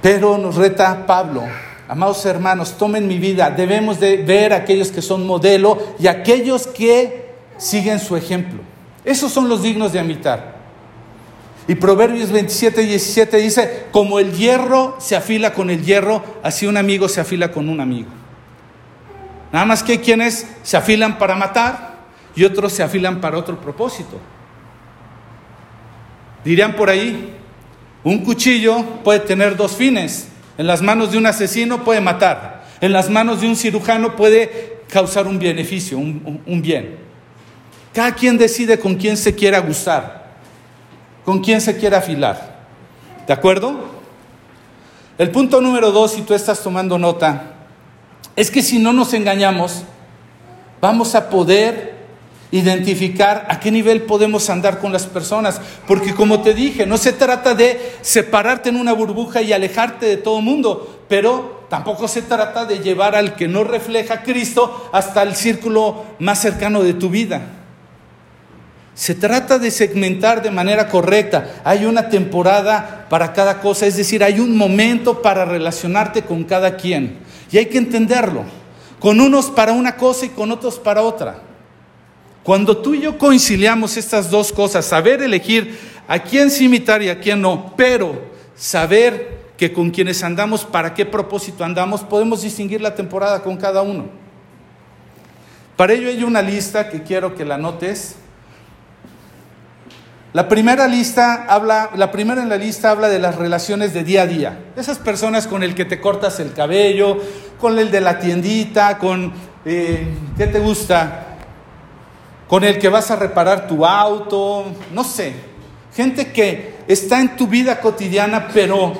[0.01, 1.43] Pero nos reta Pablo,
[1.87, 6.67] amados hermanos, tomen mi vida, debemos de ver a aquellos que son modelo y aquellos
[6.67, 8.59] que siguen su ejemplo.
[9.05, 10.53] Esos son los dignos de imitar.
[11.67, 16.75] Y Proverbios 27, 17 dice, como el hierro se afila con el hierro, así un
[16.75, 18.09] amigo se afila con un amigo.
[19.53, 21.93] Nada más que hay quienes se afilan para matar
[22.35, 24.19] y otros se afilan para otro propósito.
[26.43, 27.35] Dirían por ahí,
[28.03, 30.29] un cuchillo puede tener dos fines.
[30.57, 32.65] En las manos de un asesino puede matar.
[32.81, 36.97] En las manos de un cirujano puede causar un beneficio, un, bien.
[37.93, 40.33] Cada quien decide con quién se quiera gustar,
[41.23, 42.57] con quién se quiera afilar.
[43.27, 44.01] ¿De acuerdo?
[45.19, 47.52] El punto número dos, si tú estás tomando nota,
[48.35, 49.83] es que si no nos engañamos,
[50.81, 51.93] vamos a poder
[52.53, 55.59] identificar a qué nivel podemos andar con las personas.
[55.87, 60.17] Porque como te dije, no se trata de separarte en una burbuja y alejarte de
[60.17, 65.23] todo mundo, pero tampoco se trata de llevar al que no refleja a Cristo hasta
[65.23, 67.41] el círculo más cercano de tu vida.
[68.93, 71.61] Se trata de segmentar de manera correcta.
[71.63, 76.77] Hay una temporada para cada cosa, es decir, hay un momento para relacionarte con cada
[76.77, 77.17] quien.
[77.53, 78.43] Y hay que entenderlo.
[78.99, 81.39] Con unos para una cosa y con otros para otra.
[82.41, 87.09] Cuando tú y yo conciliamos estas dos cosas, saber elegir a quién sí imitar y
[87.09, 88.21] a quién no, pero
[88.55, 93.83] saber que con quienes andamos, para qué propósito andamos, podemos distinguir la temporada con cada
[93.83, 94.05] uno.
[95.77, 98.15] Para ello hay una lista que quiero que la notes.
[100.33, 104.23] La primera lista habla, la primera en la lista habla de las relaciones de día
[104.23, 104.59] a día.
[104.75, 107.19] Esas personas con el que te cortas el cabello,
[107.63, 109.31] con el de la tiendita, con
[109.63, 110.05] eh,
[110.37, 111.33] ¿qué te gusta?
[112.53, 115.33] con el que vas a reparar tu auto, no sé.
[115.95, 118.93] Gente que está en tu vida cotidiana, pero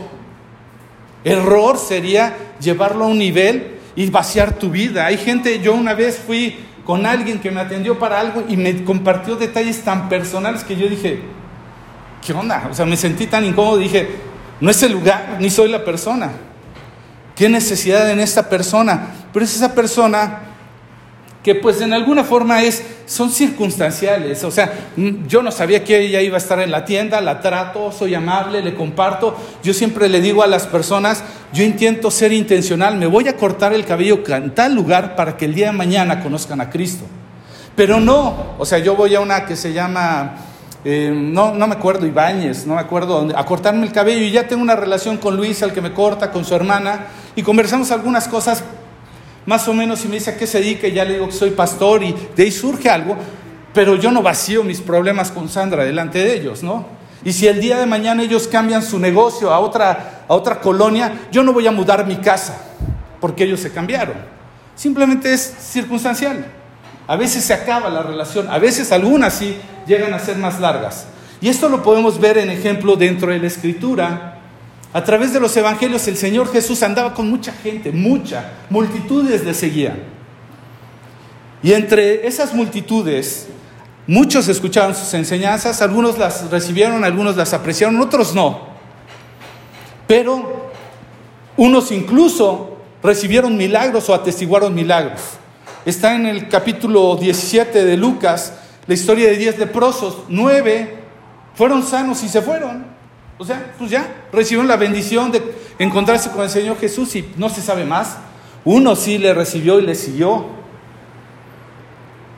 [1.24, 5.06] error sería llevarlo a un nivel y vaciar tu vida.
[5.06, 8.84] Hay gente, yo una vez fui con alguien que me atendió para algo y me
[8.84, 11.22] compartió detalles tan personales que yo dije,
[12.26, 12.70] ¿qué onda?
[12.72, 14.08] O sea, me sentí tan incómodo, dije,
[14.62, 16.32] no es el lugar, ni soy la persona.
[17.36, 19.08] ¿Qué necesidad en esta persona?
[19.32, 20.54] Pero es esa persona
[21.44, 24.44] que pues en alguna forma es, son circunstanciales.
[24.46, 24.74] O sea,
[25.28, 28.62] yo no sabía que ella iba a estar en la tienda, la trato, soy amable,
[28.62, 29.36] le comparto.
[29.62, 33.74] Yo siempre le digo a las personas, yo intento ser intencional, me voy a cortar
[33.74, 37.04] el cabello en tal lugar para que el día de mañana conozcan a Cristo.
[37.76, 40.36] Pero no, o sea, yo voy a una que se llama,
[40.86, 44.48] eh, no, no me acuerdo, Ibáñez, no me acuerdo, a cortarme el cabello y ya
[44.48, 48.28] tengo una relación con Luis, al que me corta, con su hermana, y conversamos algunas
[48.28, 48.64] cosas
[49.46, 51.52] más o menos, si me dice a qué se dedica, ya le digo que soy
[51.52, 53.18] pastor y de ahí surge algo,
[53.74, 56.86] pero yo no vacío mis problemas con Sandra delante de ellos, ¿no?
[57.26, 61.28] Y si el día de mañana ellos cambian su negocio a otra, a otra colonia,
[61.32, 62.58] yo no voy a mudar mi casa
[63.20, 64.16] porque ellos se cambiaron.
[64.76, 66.46] Simplemente es circunstancial.
[67.08, 71.06] A veces se acaba la relación, a veces algunas sí llegan a ser más largas.
[71.42, 74.33] Y esto lo podemos ver en ejemplo dentro de la escritura
[74.94, 79.56] a través de los evangelios el Señor Jesús andaba con mucha gente, mucha, multitudes le
[79.56, 79.98] seguían.
[81.64, 83.48] Y entre esas multitudes,
[84.06, 88.68] muchos escucharon sus enseñanzas, algunos las recibieron, algunos las apreciaron, otros no.
[90.06, 90.70] Pero
[91.58, 95.22] unos incluso recibieron milagros o atestiguaron milagros.
[95.86, 98.54] Está en el capítulo 17 de Lucas
[98.86, 100.24] la historia de diez leprosos.
[100.28, 100.98] Nueve
[101.56, 102.93] fueron sanos y se fueron.
[103.44, 105.44] O sea, pues ya recibieron la bendición de
[105.78, 108.16] encontrarse con el Señor Jesús y no se sabe más.
[108.64, 110.46] Uno sí le recibió y le siguió.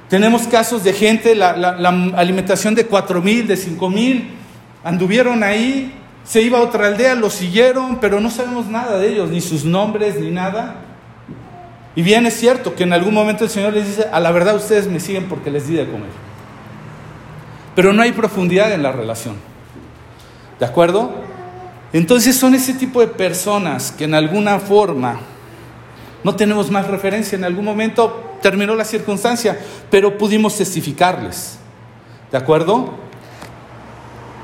[0.09, 1.51] Tenemos casos de gente, la,
[2.15, 4.31] alimentación de cuatro mil, de cinco mil,
[4.83, 9.29] anduvieron ahí, se iba a otra aldea, lo siguieron, pero no sabemos nada de ellos,
[9.29, 10.77] ni sus nombres, ni nada.
[11.95, 14.55] Y bien es cierto que en algún momento el Señor les dice, a la verdad
[14.55, 16.09] ustedes me siguen porque les di de comer.
[17.75, 19.35] Pero no hay profundidad en la relación.
[20.59, 21.11] ¿De acuerdo?
[21.93, 25.19] Entonces son ese tipo de personas que en alguna forma
[26.23, 27.37] no tenemos más referencia.
[27.37, 31.57] En algún momento terminó la circunstancia, pero pudimos testificarles.
[32.31, 32.95] ¿De acuerdo?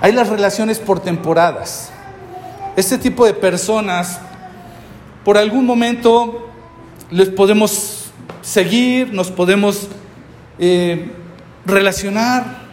[0.01, 1.91] Hay las relaciones por temporadas.
[2.75, 4.19] Este tipo de personas,
[5.25, 6.49] por algún momento
[7.09, 9.89] les podemos seguir, nos podemos
[10.57, 11.11] eh,
[11.65, 12.70] relacionar,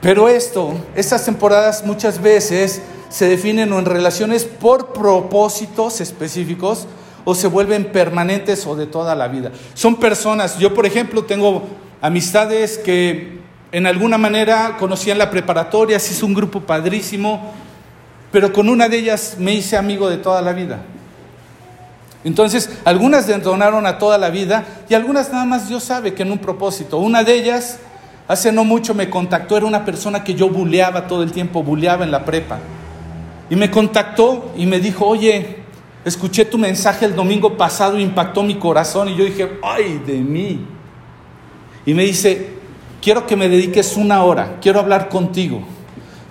[0.00, 6.86] pero esto, estas temporadas muchas veces se definen o en relaciones por propósitos específicos
[7.24, 9.52] o se vuelven permanentes o de toda la vida.
[9.74, 11.64] Son personas, yo por ejemplo tengo
[12.00, 13.40] amistades que
[13.72, 17.52] en alguna manera conocían la preparatoria, se hizo un grupo padrísimo,
[18.30, 20.82] pero con una de ellas me hice amigo de toda la vida.
[22.24, 26.32] Entonces, algunas detonaron a toda la vida y algunas nada más Dios sabe que en
[26.32, 26.98] un propósito.
[26.98, 27.78] Una de ellas
[28.28, 32.04] Hace no mucho me contactó, era una persona que yo buleaba todo el tiempo, buleaba
[32.04, 32.58] en la prepa.
[33.48, 35.58] Y me contactó y me dijo, oye,
[36.04, 39.08] escuché tu mensaje el domingo pasado, impactó mi corazón.
[39.08, 40.66] Y yo dije, ay, de mí.
[41.84, 42.56] Y me dice,
[43.00, 45.62] quiero que me dediques una hora, quiero hablar contigo,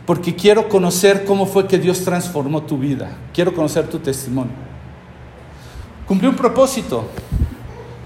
[0.05, 4.51] porque quiero conocer cómo fue que Dios transformó tu vida, quiero conocer tu testimonio.
[6.05, 7.08] Cumplió un propósito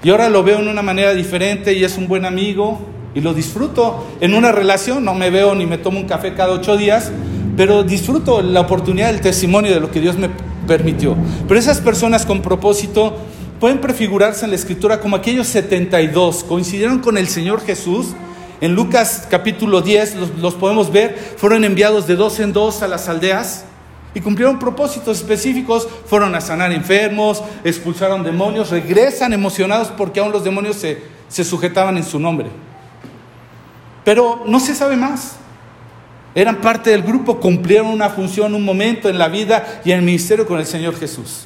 [0.04, 2.80] y ahora lo veo en una manera diferente y es un buen amigo,
[3.20, 4.08] y lo disfruto.
[4.22, 7.12] En una relación no me veo ni me tomo un café cada ocho días,
[7.56, 10.30] pero disfruto la oportunidad del testimonio de lo que Dios me
[10.66, 11.16] permitió.
[11.48, 13.18] Pero esas personas con propósito
[13.60, 18.08] pueden prefigurarse en la escritura como aquellos 72, coincidieron con el Señor Jesús.
[18.62, 22.88] En Lucas capítulo 10 los, los podemos ver, fueron enviados de dos en dos a
[22.88, 23.66] las aldeas
[24.14, 30.44] y cumplieron propósitos específicos, fueron a sanar enfermos, expulsaron demonios, regresan emocionados porque aún los
[30.44, 32.48] demonios se, se sujetaban en su nombre.
[34.10, 35.34] Pero no se sabe más.
[36.34, 40.04] Eran parte del grupo, cumplieron una función, un momento en la vida y en el
[40.04, 41.42] ministerio con el Señor Jesús.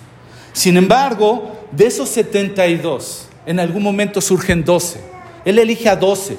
[0.53, 5.01] Sin embargo, de esos 72, en algún momento surgen 12.
[5.43, 6.37] Él elige a 12.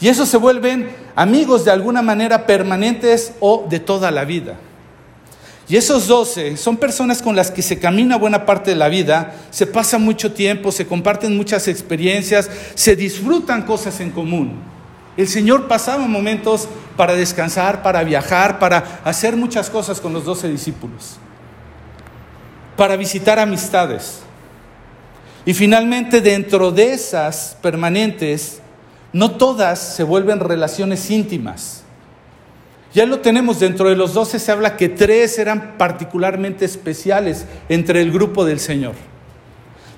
[0.00, 4.56] Y esos se vuelven amigos de alguna manera permanentes o de toda la vida.
[5.68, 9.34] Y esos 12 son personas con las que se camina buena parte de la vida,
[9.50, 14.77] se pasa mucho tiempo, se comparten muchas experiencias, se disfrutan cosas en común.
[15.18, 20.48] El Señor pasaba momentos para descansar, para viajar, para hacer muchas cosas con los doce
[20.48, 21.16] discípulos,
[22.76, 24.20] para visitar amistades.
[25.44, 28.60] Y finalmente dentro de esas permanentes,
[29.12, 31.82] no todas se vuelven relaciones íntimas.
[32.94, 38.02] Ya lo tenemos, dentro de los doce se habla que tres eran particularmente especiales entre
[38.02, 38.94] el grupo del Señor.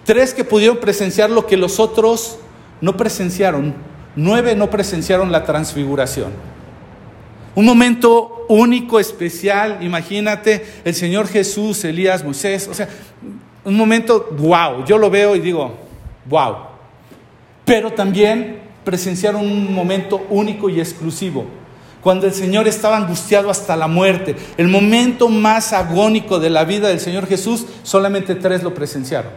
[0.06, 2.38] Tres que pudieron presenciar lo que los otros
[2.80, 6.33] no presenciaron, nueve no presenciaron la transfiguración.
[7.55, 12.88] Un momento único, especial, imagínate, el Señor Jesús, Elías, Moisés, o sea,
[13.64, 15.75] un momento, wow, yo lo veo y digo,
[16.27, 16.57] wow.
[17.64, 21.44] Pero también presenciaron un momento único y exclusivo,
[22.01, 26.88] cuando el Señor estaba angustiado hasta la muerte, el momento más agónico de la vida
[26.88, 29.33] del Señor Jesús, solamente tres lo presenciaron.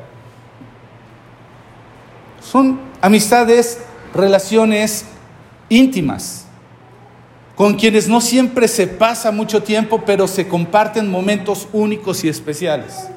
[2.41, 3.79] Son amistades
[4.13, 5.05] relaciones
[5.69, 6.45] íntimas,
[7.55, 13.07] con quienes no siempre se pasa mucho tiempo, pero se comparten momentos únicos y especiales.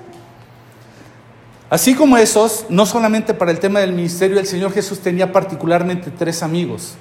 [1.69, 6.11] Así como esos, no solamente para el tema del ministerio, el Señor Jesús tenía particularmente
[6.11, 6.95] tres amigos,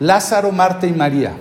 [0.00, 1.34] Lázaro, Marta y María.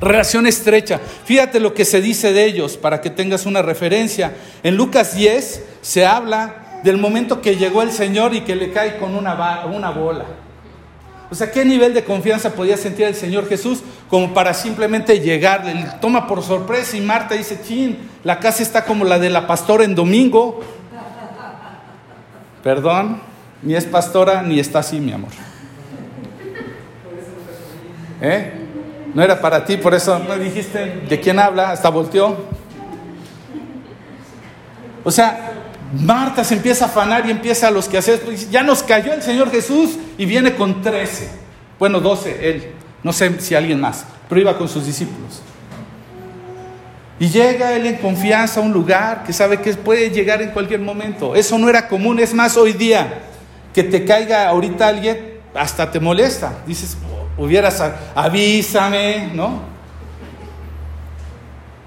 [0.00, 0.98] Relación estrecha.
[1.24, 4.34] Fíjate lo que se dice de ellos para que tengas una referencia.
[4.62, 8.96] En Lucas 10 se habla del momento que llegó el Señor y que le cae
[8.96, 10.24] con una, una bola.
[11.30, 15.64] O sea, ¿qué nivel de confianza podía sentir el Señor Jesús como para simplemente llegar?
[15.64, 19.46] Le toma por sorpresa y Marta dice, chin, la casa está como la de la
[19.46, 20.60] pastora en domingo.
[22.64, 23.20] Perdón,
[23.62, 25.30] ni es pastora ni está así, mi amor.
[28.20, 28.52] ¿Eh?
[29.14, 32.36] No era para ti, por eso no dijiste de quién habla, hasta volteó.
[35.04, 35.52] O sea,
[35.92, 38.22] Marta se empieza a afanar y empieza a los que hacer.
[38.50, 41.28] Ya nos cayó el Señor Jesús y viene con trece.
[41.78, 42.72] Bueno, doce, él.
[43.02, 45.42] No sé si alguien más, pero iba con sus discípulos.
[47.18, 50.80] Y llega él en confianza a un lugar que sabe que puede llegar en cualquier
[50.80, 51.34] momento.
[51.34, 53.22] Eso no era común, es más, hoy día
[53.74, 56.52] que te caiga ahorita alguien, hasta te molesta.
[56.66, 56.96] Dices,
[57.36, 57.82] hubieras,
[58.14, 59.69] avísame, ¿no?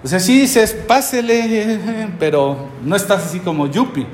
[0.04, 1.80] O sea, sí dices, pásele,
[2.20, 4.06] pero no estás así como yupi.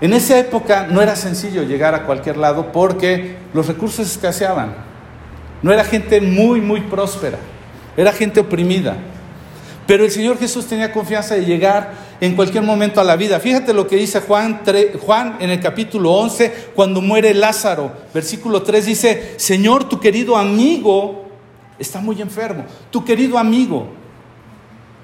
[0.00, 4.74] En esa época no era sencillo llegar a cualquier lado porque los recursos escaseaban.
[5.62, 7.38] No era gente muy, muy próspera,
[7.96, 8.96] era gente oprimida.
[9.86, 13.40] Pero el Señor Jesús tenía confianza de llegar en cualquier momento a la vida.
[13.40, 14.60] Fíjate lo que dice Juan,
[15.00, 17.92] Juan en el capítulo 11, cuando muere Lázaro.
[18.14, 21.24] Versículo 3 dice, Señor, tu querido amigo
[21.78, 22.64] está muy enfermo.
[22.90, 23.99] Tu querido amigo.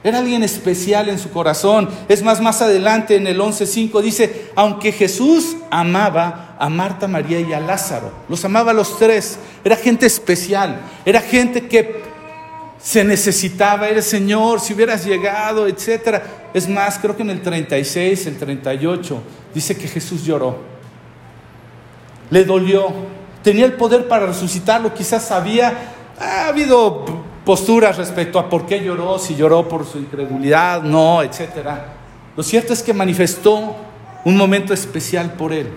[0.04, 1.88] Era alguien especial en su corazón.
[2.08, 7.52] Es más, más adelante en el 11.5 dice, aunque Jesús amaba a Marta, María y
[7.52, 12.02] a Lázaro, los amaba a los tres, era gente especial, era gente que
[12.78, 16.22] se necesitaba, era Señor, si hubieras llegado, etc.
[16.54, 19.22] Es más, creo que en el 36, el 38,
[19.52, 20.58] dice que Jesús lloró.
[22.30, 22.92] Le dolió.
[23.42, 27.04] Tenía el poder para resucitarlo, quizás sabía, ha habido
[27.46, 31.40] posturas respecto a por qué lloró, si lloró por su incredulidad, no, etc.
[32.36, 33.76] Lo cierto es que manifestó
[34.24, 35.70] un momento especial por él.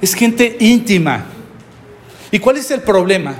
[0.00, 1.24] Es gente íntima.
[2.32, 3.36] ¿Y cuál es el problema?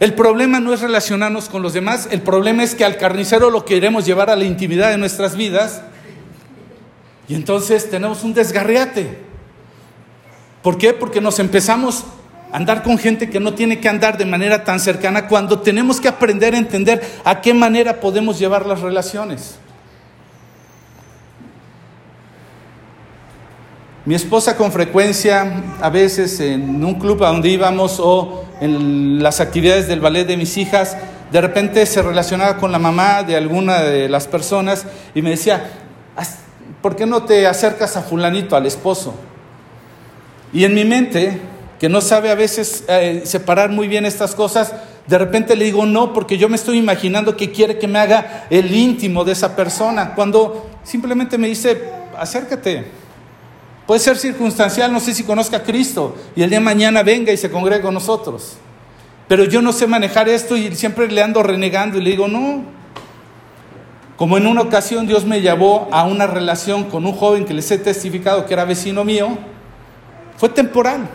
[0.00, 3.66] El problema no es relacionarnos con los demás, el problema es que al carnicero lo
[3.66, 5.82] queremos llevar a la intimidad de nuestras vidas
[7.28, 9.18] y entonces tenemos un desgarriate.
[10.62, 10.94] ¿Por qué?
[10.94, 12.04] Porque nos empezamos
[12.54, 16.06] andar con gente que no tiene que andar de manera tan cercana cuando tenemos que
[16.06, 19.56] aprender a entender a qué manera podemos llevar las relaciones.
[24.04, 29.40] Mi esposa con frecuencia, a veces en un club a donde íbamos o en las
[29.40, 30.96] actividades del ballet de mis hijas,
[31.32, 35.72] de repente se relacionaba con la mamá de alguna de las personas y me decía,
[36.80, 39.12] ¿por qué no te acercas a fulanito, al esposo?
[40.52, 41.40] Y en mi mente
[41.78, 44.72] que no sabe a veces eh, separar muy bien estas cosas,
[45.06, 48.46] de repente le digo no, porque yo me estoy imaginando que quiere que me haga
[48.50, 52.84] el íntimo de esa persona, cuando simplemente me dice, acércate.
[53.86, 57.32] Puede ser circunstancial, no sé si conozca a Cristo y el día de mañana venga
[57.32, 58.56] y se congregue con nosotros.
[59.28, 62.62] Pero yo no sé manejar esto y siempre le ando renegando y le digo, no.
[64.16, 67.70] Como en una ocasión Dios me llevó a una relación con un joven que les
[67.70, 69.36] he testificado que era vecino mío,
[70.38, 71.08] fue temporal.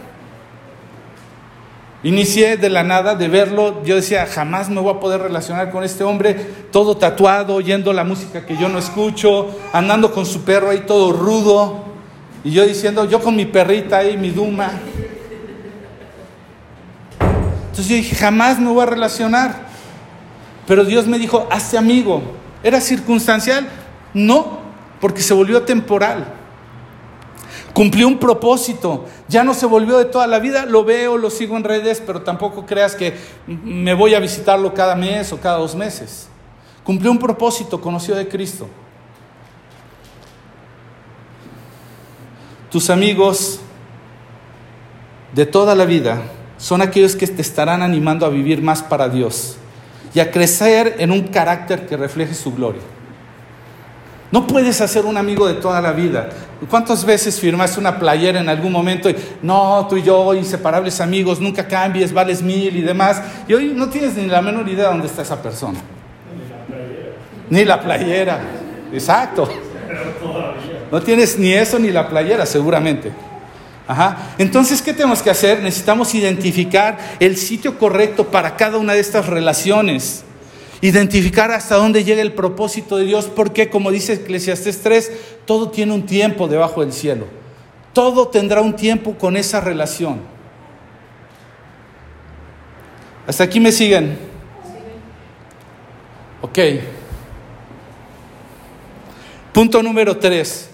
[2.01, 5.83] Inicié de la nada de verlo, yo decía, jamás me voy a poder relacionar con
[5.83, 6.33] este hombre,
[6.71, 11.11] todo tatuado, oyendo la música que yo no escucho, andando con su perro ahí todo
[11.11, 11.83] rudo,
[12.43, 14.71] y yo diciendo, yo con mi perrita ahí, mi Duma.
[17.19, 19.67] Entonces yo dije, jamás me voy a relacionar.
[20.67, 22.21] Pero Dios me dijo, hazte amigo.
[22.63, 23.67] ¿Era circunstancial?
[24.13, 24.59] No,
[25.01, 26.38] porque se volvió temporal.
[27.79, 31.55] Cumplió un propósito, ya no se volvió de toda la vida, lo veo, lo sigo
[31.55, 33.15] en redes, pero tampoco creas que
[33.47, 36.27] me voy a visitarlo cada mes o cada dos meses.
[36.83, 38.67] Cumplió un propósito, conoció de Cristo.
[42.69, 43.61] Tus amigos
[45.33, 46.21] de toda la vida
[46.57, 49.55] son aquellos que te estarán animando a vivir más para Dios
[50.13, 52.81] y a crecer en un carácter que refleje su gloria.
[54.31, 56.29] No puedes hacer un amigo de toda la vida.
[56.69, 61.39] ¿Cuántas veces firmaste una playera en algún momento y no, tú y yo, inseparables amigos,
[61.39, 63.21] nunca cambies, vales mil y demás?
[63.47, 65.79] Y hoy no tienes ni la menor idea de dónde está esa persona.
[66.29, 67.15] Ni la playera.
[67.49, 68.39] Ni la playera.
[68.93, 69.49] Exacto.
[70.91, 73.11] No tienes ni eso ni la playera, seguramente.
[73.87, 74.35] Ajá.
[74.37, 75.61] Entonces, ¿qué tenemos que hacer?
[75.61, 80.23] Necesitamos identificar el sitio correcto para cada una de estas relaciones.
[80.81, 85.11] Identificar hasta dónde llega el propósito de Dios, porque como dice Eclesiastes 3,
[85.45, 87.25] todo tiene un tiempo debajo del cielo.
[87.93, 90.21] Todo tendrá un tiempo con esa relación.
[93.27, 94.17] ¿Hasta aquí me siguen?
[96.41, 96.59] Ok.
[99.53, 100.69] Punto número 3.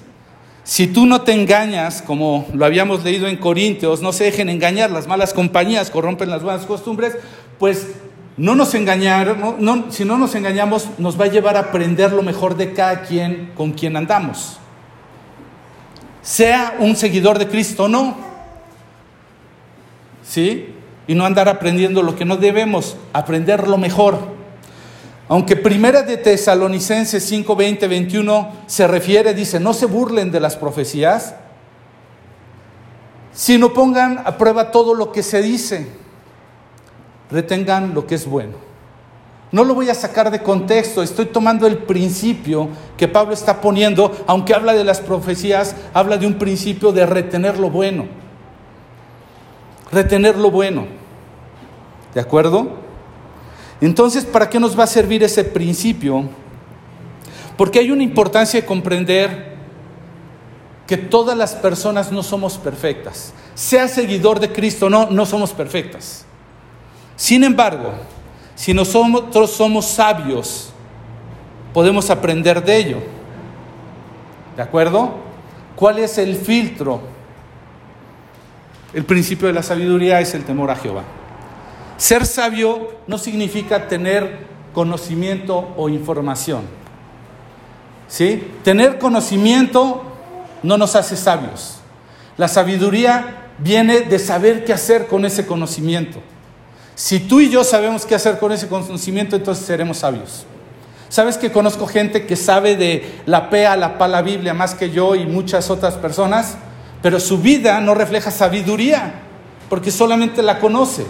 [0.63, 4.89] Si tú no te engañas, como lo habíamos leído en Corintios, no se dejen engañar,
[4.91, 7.17] las malas compañías corrompen las buenas costumbres,
[7.59, 7.87] pues
[8.37, 9.37] no nos engañar,
[9.89, 13.51] si no nos engañamos, nos va a llevar a aprender lo mejor de cada quien
[13.55, 14.59] con quien andamos.
[16.21, 18.17] Sea un seguidor de Cristo o no.
[20.27, 20.73] ¿Sí?
[21.07, 24.35] Y no andar aprendiendo lo que no debemos, aprender lo mejor.
[25.27, 30.55] Aunque primera de Tesalonicenses 5, 20, 21 se refiere, dice, no se burlen de las
[30.55, 31.35] profecías,
[33.33, 35.87] sino pongan a prueba todo lo que se dice,
[37.31, 38.65] retengan lo que es bueno.
[39.51, 42.67] No lo voy a sacar de contexto, estoy tomando el principio
[42.97, 47.57] que Pablo está poniendo, aunque habla de las profecías, habla de un principio de retener
[47.57, 48.05] lo bueno.
[49.91, 50.87] Retener lo bueno.
[52.13, 52.67] ¿De acuerdo?
[53.79, 56.23] Entonces, ¿para qué nos va a servir ese principio?
[57.55, 59.55] Porque hay una importancia de comprender
[60.87, 63.33] que todas las personas no somos perfectas.
[63.53, 66.24] Sea seguidor de Cristo no, no somos perfectas.
[67.15, 67.93] Sin embargo,
[68.55, 70.69] si nosotros somos sabios,
[71.73, 72.97] podemos aprender de ello.
[74.55, 75.11] ¿De acuerdo?
[75.75, 77.01] ¿Cuál es el filtro?
[78.93, 81.03] El principio de la sabiduría es el temor a Jehová.
[81.97, 86.63] Ser sabio no significa tener conocimiento o información.
[88.07, 88.51] ¿Sí?
[88.63, 90.03] Tener conocimiento
[90.63, 91.79] no nos hace sabios.
[92.37, 96.19] La sabiduría viene de saber qué hacer con ese conocimiento.
[96.95, 100.45] Si tú y yo sabemos qué hacer con ese conocimiento, entonces seremos sabios.
[101.09, 104.89] ¿Sabes que conozco gente que sabe de la P a la pala Biblia más que
[104.89, 106.57] yo y muchas otras personas?
[107.01, 109.13] Pero su vida no refleja sabiduría,
[109.69, 111.05] porque solamente la conoce.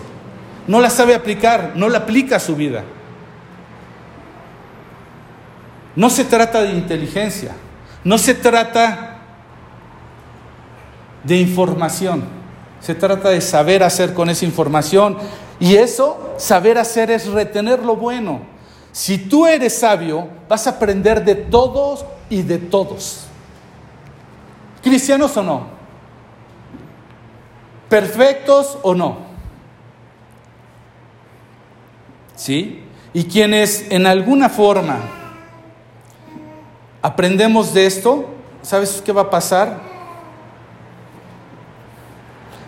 [0.67, 2.83] No la sabe aplicar, no la aplica a su vida.
[5.95, 7.51] No se trata de inteligencia,
[8.03, 9.19] no se trata
[11.23, 12.23] de información,
[12.81, 15.17] se trata de saber hacer con esa información
[15.59, 18.41] y eso, saber hacer es retener lo bueno.
[18.91, 23.25] Si tú eres sabio, vas a aprender de todos y de todos.
[24.81, 25.67] ¿Cristianos o no?
[27.89, 29.17] ¿Perfectos o no?
[32.35, 32.83] ¿Sí?
[33.13, 34.99] Y quienes en alguna forma
[37.01, 38.25] aprendemos de esto,
[38.61, 39.79] ¿sabes qué va a pasar?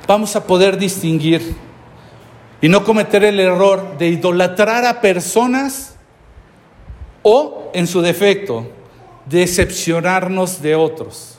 [0.08, 1.67] Vamos a poder distinguir
[2.62, 5.96] y no cometer el error de idolatrar a personas
[7.22, 8.68] o, en su defecto,
[9.26, 11.36] decepcionarnos de otros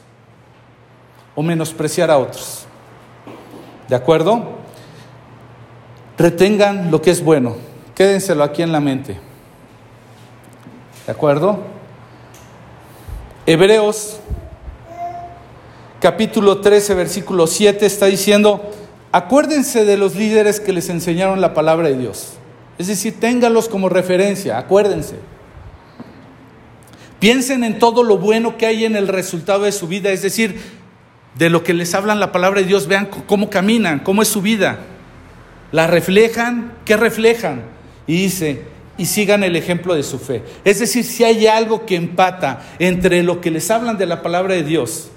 [1.34, 2.66] o menospreciar a otros.
[3.88, 4.58] ¿De acuerdo?
[6.16, 7.56] Retengan lo que es bueno,
[7.94, 9.18] quédenselo aquí en la mente.
[11.06, 11.58] ¿De acuerdo?
[13.46, 14.20] Hebreos
[16.00, 18.70] capítulo 13, versículo 7 está diciendo,
[19.12, 22.34] acuérdense de los líderes que les enseñaron la palabra de Dios.
[22.78, 25.16] Es decir, ténganlos como referencia, acuérdense.
[27.18, 30.60] Piensen en todo lo bueno que hay en el resultado de su vida, es decir,
[31.34, 34.42] de lo que les hablan la palabra de Dios, vean cómo caminan, cómo es su
[34.42, 34.78] vida.
[35.72, 37.62] La reflejan, ¿qué reflejan?
[38.06, 38.62] Y dice,
[38.96, 40.42] y sigan el ejemplo de su fe.
[40.64, 44.54] Es decir, si hay algo que empata entre lo que les hablan de la palabra
[44.54, 45.10] de Dios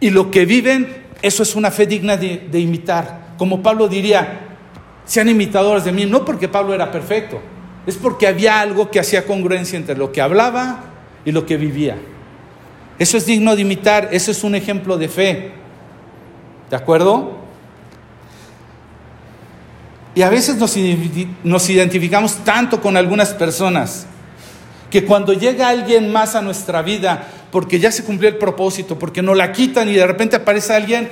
[0.00, 3.21] y lo que viven, eso es una fe digna de, de imitar.
[3.42, 4.38] Como Pablo diría,
[5.04, 7.40] sean imitadores de mí, no porque Pablo era perfecto,
[7.84, 10.84] es porque había algo que hacía congruencia entre lo que hablaba
[11.24, 11.96] y lo que vivía.
[13.00, 15.50] Eso es digno de imitar, eso es un ejemplo de fe.
[16.70, 17.36] ¿De acuerdo?
[20.14, 24.06] Y a veces nos, identificamos tanto con algunas personas
[24.88, 29.20] que cuando llega alguien más a nuestra vida, porque ya se cumplió el propósito, porque
[29.20, 31.10] nos la quitan y de repente aparece alguien,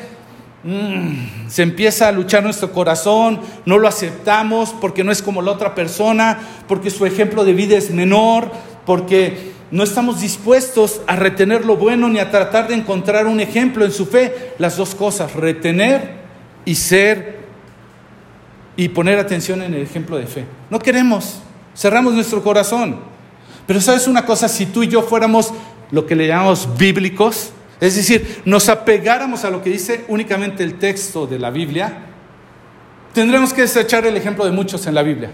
[0.62, 5.52] Mm, se empieza a luchar nuestro corazón, no lo aceptamos porque no es como la
[5.52, 6.38] otra persona,
[6.68, 8.50] porque su ejemplo de vida es menor,
[8.84, 13.84] porque no estamos dispuestos a retener lo bueno ni a tratar de encontrar un ejemplo
[13.84, 14.54] en su fe.
[14.58, 16.20] Las dos cosas, retener
[16.64, 17.40] y ser
[18.76, 20.44] y poner atención en el ejemplo de fe.
[20.68, 21.40] No queremos,
[21.74, 22.98] cerramos nuestro corazón.
[23.66, 25.52] Pero sabes una cosa, si tú y yo fuéramos
[25.90, 30.78] lo que le llamamos bíblicos, es decir, nos apegáramos a lo que dice únicamente el
[30.78, 32.06] texto de la Biblia,
[33.14, 35.30] tendremos que desechar el ejemplo de muchos en la Biblia.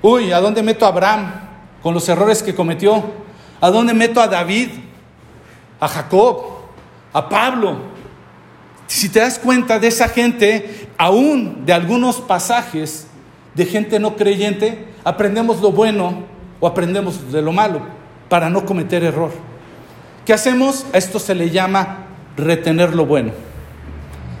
[0.00, 1.32] Uy, ¿a dónde meto a Abraham
[1.82, 3.04] con los errores que cometió?
[3.60, 4.70] ¿A dónde meto a David?
[5.78, 6.44] ¿A Jacob?
[7.12, 7.76] ¿A Pablo?
[8.86, 13.06] Si te das cuenta de esa gente, aún de algunos pasajes
[13.54, 16.24] de gente no creyente, aprendemos lo bueno
[16.58, 17.82] o aprendemos de lo malo
[18.28, 19.51] para no cometer error.
[20.24, 20.86] ¿Qué hacemos?
[20.92, 22.06] A esto se le llama
[22.36, 23.32] retener lo bueno.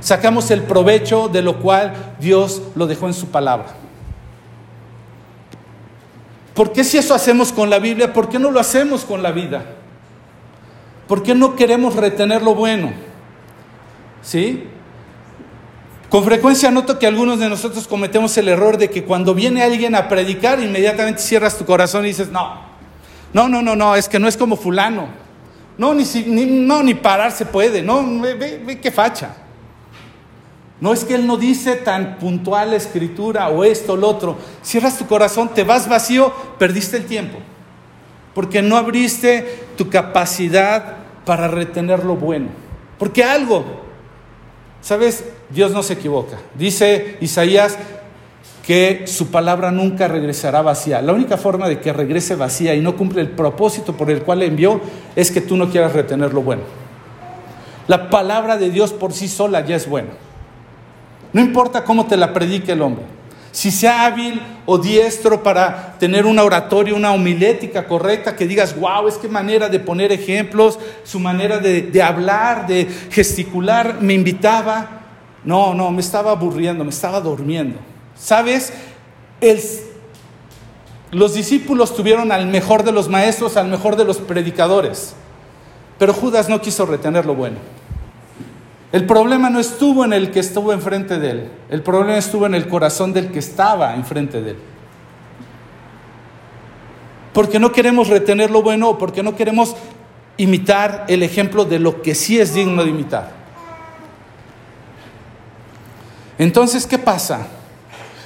[0.00, 3.74] Sacamos el provecho de lo cual Dios lo dejó en su palabra.
[6.54, 9.32] ¿Por qué si eso hacemos con la Biblia, por qué no lo hacemos con la
[9.32, 9.64] vida?
[11.08, 12.92] ¿Por qué no queremos retener lo bueno?
[14.22, 14.64] ¿Sí?
[16.08, 19.94] Con frecuencia noto que algunos de nosotros cometemos el error de que cuando viene alguien
[19.94, 22.60] a predicar, inmediatamente cierras tu corazón y dices, no,
[23.32, 25.21] no, no, no, no, es que no es como fulano.
[25.78, 29.36] No, ni, ni, no, ni parar se puede, no, ve, ve qué facha.
[30.82, 34.36] No es que Él no dice tan puntual la escritura o esto o lo otro.
[34.64, 37.38] Cierras tu corazón, te vas vacío, perdiste el tiempo.
[38.34, 42.48] Porque no abriste tu capacidad para retener lo bueno.
[42.98, 43.64] Porque algo,
[44.80, 45.24] ¿sabes?
[45.50, 46.38] Dios no se equivoca.
[46.56, 47.78] Dice Isaías
[48.62, 51.02] que su palabra nunca regresará vacía.
[51.02, 54.38] La única forma de que regrese vacía y no cumple el propósito por el cual
[54.38, 54.80] le envió
[55.16, 56.62] es que tú no quieras retener lo bueno.
[57.88, 60.10] La palabra de Dios por sí sola ya es buena.
[61.32, 63.04] No importa cómo te la predique el hombre.
[63.50, 69.08] Si sea hábil o diestro para tener una oratoria, una homilética correcta, que digas, wow,
[69.08, 75.00] es que manera de poner ejemplos, su manera de, de hablar, de gesticular, me invitaba.
[75.44, 77.91] No, no, me estaba aburriendo, me estaba durmiendo.
[78.22, 78.72] ¿Sabes?
[81.10, 85.14] los discípulos tuvieron al mejor de los maestros, al mejor de los predicadores,
[85.98, 87.56] pero Judas no quiso retener lo bueno.
[88.92, 92.54] El problema no estuvo en el que estuvo enfrente de él, el problema estuvo en
[92.54, 94.58] el corazón del que estaba enfrente de él.
[97.32, 99.74] Porque no queremos retener lo bueno porque no queremos
[100.36, 103.32] imitar el ejemplo de lo que sí es digno de imitar.
[106.38, 107.48] Entonces, ¿qué pasa?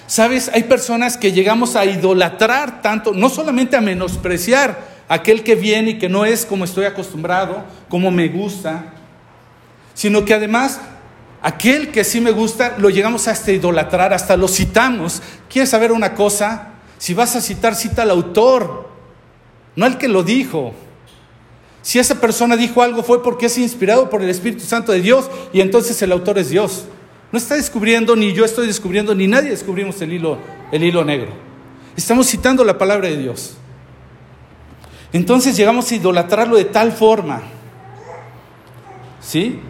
[0.07, 4.79] Sabes, hay personas que llegamos a idolatrar tanto, no solamente a menospreciar
[5.09, 8.93] a aquel que viene y que no es como estoy acostumbrado, como me gusta,
[9.95, 10.81] sino que además
[11.43, 15.23] aquel que sí me gusta lo llegamos hasta idolatrar, hasta lo citamos.
[15.49, 16.69] ¿Quieres saber una cosa?
[16.99, 18.89] Si vas a citar, cita al autor,
[19.75, 20.73] no el que lo dijo.
[21.83, 25.31] Si esa persona dijo algo fue porque es inspirado por el Espíritu Santo de Dios
[25.53, 26.87] y entonces el autor es Dios.
[27.33, 30.39] No está descubriendo, ni yo estoy descubriendo, ni nadie descubrimos el hilo,
[30.71, 31.33] el hilo negro.
[31.97, 33.57] Estamos citando la palabra de Dios.
[35.13, 37.43] Entonces llegamos a idolatrarlo de tal forma,
[39.21, 39.61] ¿sí?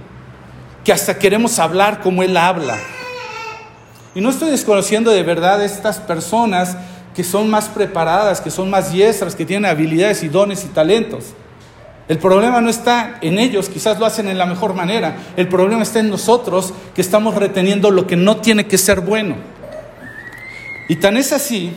[0.84, 2.78] Que hasta queremos hablar como Él habla.
[4.14, 6.76] Y no estoy desconociendo de verdad estas personas
[7.14, 11.34] que son más preparadas, que son más diestras, que tienen habilidades y dones y talentos.
[12.08, 15.16] El problema no está en ellos, quizás lo hacen en la mejor manera.
[15.36, 19.34] El problema está en nosotros que estamos reteniendo lo que no tiene que ser bueno.
[20.88, 21.72] Y tan es así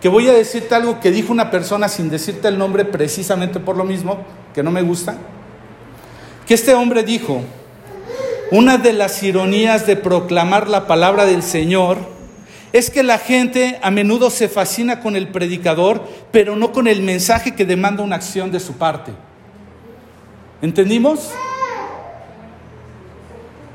[0.00, 3.76] que voy a decirte algo que dijo una persona sin decirte el nombre precisamente por
[3.76, 4.24] lo mismo,
[4.54, 5.16] que no me gusta.
[6.46, 7.42] Que este hombre dijo,
[8.50, 11.98] una de las ironías de proclamar la palabra del Señor
[12.72, 17.02] es que la gente a menudo se fascina con el predicador, pero no con el
[17.02, 19.12] mensaje que demanda una acción de su parte.
[20.62, 21.28] ¿Entendimos?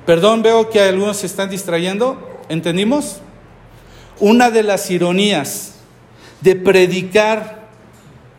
[0.05, 2.39] Perdón, veo que algunos se están distrayendo.
[2.47, 3.17] ¿Entendimos?
[4.21, 5.73] Una de las ironías
[6.39, 7.67] de predicar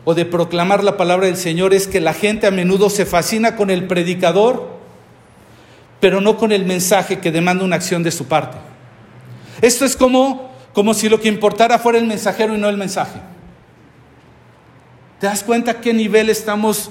[0.03, 3.55] o de proclamar la palabra del Señor es que la gente a menudo se fascina
[3.55, 4.79] con el predicador,
[5.99, 8.57] pero no con el mensaje que demanda una acción de su parte.
[9.61, 13.19] Esto es como, como si lo que importara fuera el mensajero y no el mensaje.
[15.19, 16.89] ¿Te das cuenta qué nivel estamos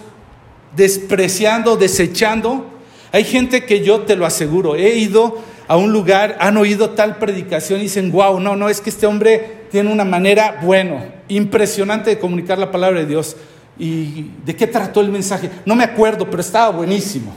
[0.76, 2.66] despreciando, desechando.
[3.12, 7.16] Hay gente que yo te lo aseguro, he ido a un lugar, han oído tal
[7.16, 12.10] predicación y dicen, wow, no, no, es que este hombre tiene una manera, bueno, impresionante
[12.10, 13.36] de comunicar la palabra de Dios.
[13.78, 15.50] ¿Y de qué trató el mensaje?
[15.64, 17.34] No me acuerdo, pero estaba buenísimo.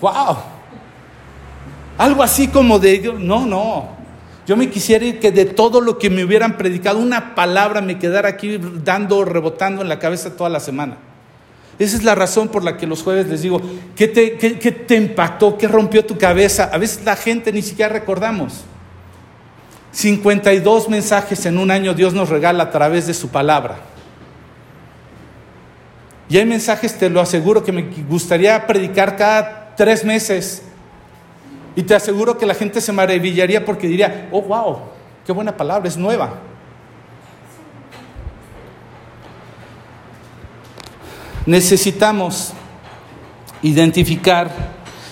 [0.00, 0.36] Wow.
[1.98, 3.88] Algo así como de, no, no.
[4.46, 7.98] Yo me quisiera ir que de todo lo que me hubieran predicado, una palabra me
[7.98, 10.98] quedara aquí dando, rebotando en la cabeza toda la semana.
[11.78, 13.60] Esa es la razón por la que los jueves les digo,
[13.96, 15.58] ¿qué te, qué, te impactó?
[15.58, 16.70] ¿Qué rompió tu cabeza?
[16.72, 18.62] A veces la gente ni siquiera recordamos.
[19.90, 23.78] 52 mensajes en un año Dios nos regala a través de su palabra.
[26.28, 30.62] Y hay mensajes, te lo aseguro, que me gustaría predicar cada tres meses.
[31.76, 34.78] Y te aseguro que la gente se maravillaría porque diría, oh, wow,
[35.26, 36.34] qué buena palabra, es nueva.
[41.46, 42.52] Necesitamos
[43.62, 44.50] identificar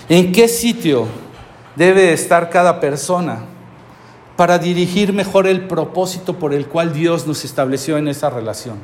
[0.09, 1.07] en qué sitio
[1.75, 3.45] debe estar cada persona
[4.35, 8.77] para dirigir mejor el propósito por el cual Dios nos estableció en esa relación.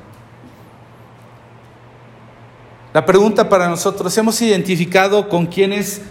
[2.94, 6.02] La pregunta para nosotros, ¿hemos identificado con quienes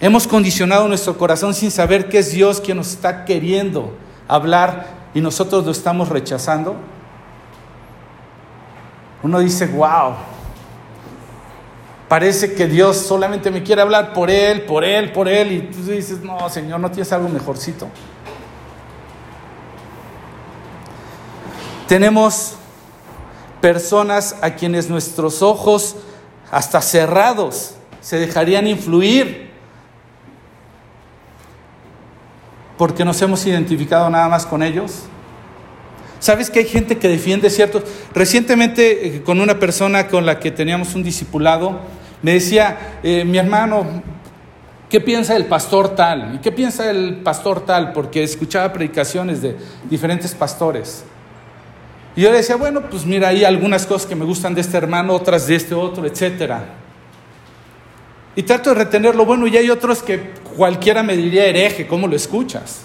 [0.00, 3.92] hemos condicionado nuestro corazón sin saber que es Dios quien nos está queriendo
[4.28, 6.76] hablar y nosotros lo estamos rechazando?
[9.22, 10.14] Uno dice, wow,
[12.08, 15.52] Parece que Dios solamente me quiere hablar por Él, por Él, por Él.
[15.52, 17.88] Y tú dices, no, Señor, ¿no tienes algo mejorcito?
[21.88, 22.54] Tenemos
[23.60, 25.96] personas a quienes nuestros ojos,
[26.50, 29.50] hasta cerrados, se dejarían influir
[32.76, 35.04] porque nos hemos identificado nada más con ellos.
[36.18, 37.84] ¿Sabes que hay gente que defiende ciertos?
[38.14, 41.80] Recientemente eh, con una persona con la que teníamos un discipulado,
[42.22, 43.86] me decía, eh, mi hermano,
[44.88, 46.34] ¿qué piensa el pastor tal?
[46.34, 47.92] ¿Y qué piensa el pastor tal?
[47.92, 49.56] Porque escuchaba predicaciones de
[49.88, 51.04] diferentes pastores.
[52.16, 54.76] Y yo le decía, bueno, pues mira, hay algunas cosas que me gustan de este
[54.76, 56.64] hermano, otras de este otro, etcétera.
[58.34, 62.06] Y trato de retener lo bueno y hay otros que cualquiera me diría hereje, ¿cómo
[62.06, 62.82] lo escuchas?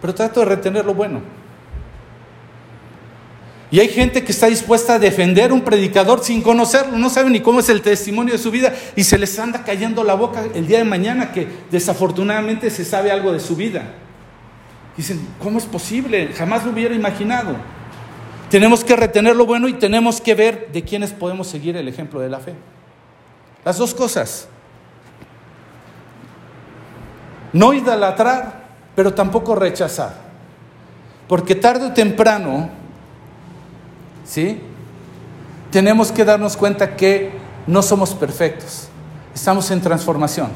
[0.00, 1.20] Pero trato de retener lo bueno.
[3.70, 7.40] Y hay gente que está dispuesta a defender un predicador sin conocerlo, no sabe ni
[7.40, 10.66] cómo es el testimonio de su vida y se les anda cayendo la boca el
[10.66, 13.94] día de mañana que desafortunadamente se sabe algo de su vida.
[14.96, 16.32] Dicen, ¿cómo es posible?
[16.36, 17.56] Jamás lo hubiera imaginado.
[18.50, 22.18] Tenemos que retener lo bueno y tenemos que ver de quiénes podemos seguir el ejemplo
[22.18, 22.54] de la fe.
[23.64, 24.48] Las dos cosas.
[27.52, 28.64] No idolatrar,
[28.96, 30.14] pero tampoco rechazar.
[31.28, 32.79] Porque tarde o temprano,
[34.30, 34.60] ¿sí?
[35.72, 37.32] Tenemos que darnos cuenta que
[37.66, 38.88] no somos perfectos.
[39.34, 40.48] Estamos en transformación.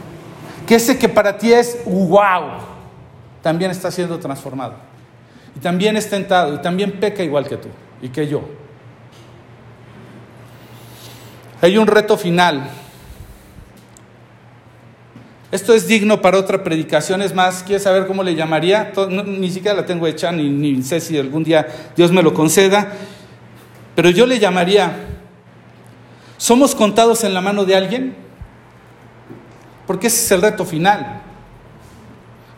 [0.66, 2.60] Que ese que para ti es wow,
[3.42, 4.76] también está siendo transformado.
[5.56, 7.68] Y también es tentado y también peca igual que tú
[8.00, 8.42] y que yo.
[11.60, 12.70] Hay un reto final.
[15.50, 17.22] Esto es digno para otra predicación.
[17.22, 18.92] Es más, ¿quieres saber cómo le llamaría?
[19.26, 21.66] ni siquiera la tengo hecha, ni, ni sé si algún día
[21.96, 22.92] Dios me lo conceda.
[23.94, 25.06] Pero yo le llamaría,
[26.36, 28.16] ¿somos contados en la mano de alguien?
[29.86, 31.22] Porque ese es el reto final.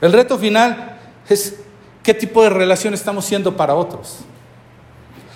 [0.01, 1.57] El reto final es
[2.03, 4.19] qué tipo de relación estamos siendo para otros.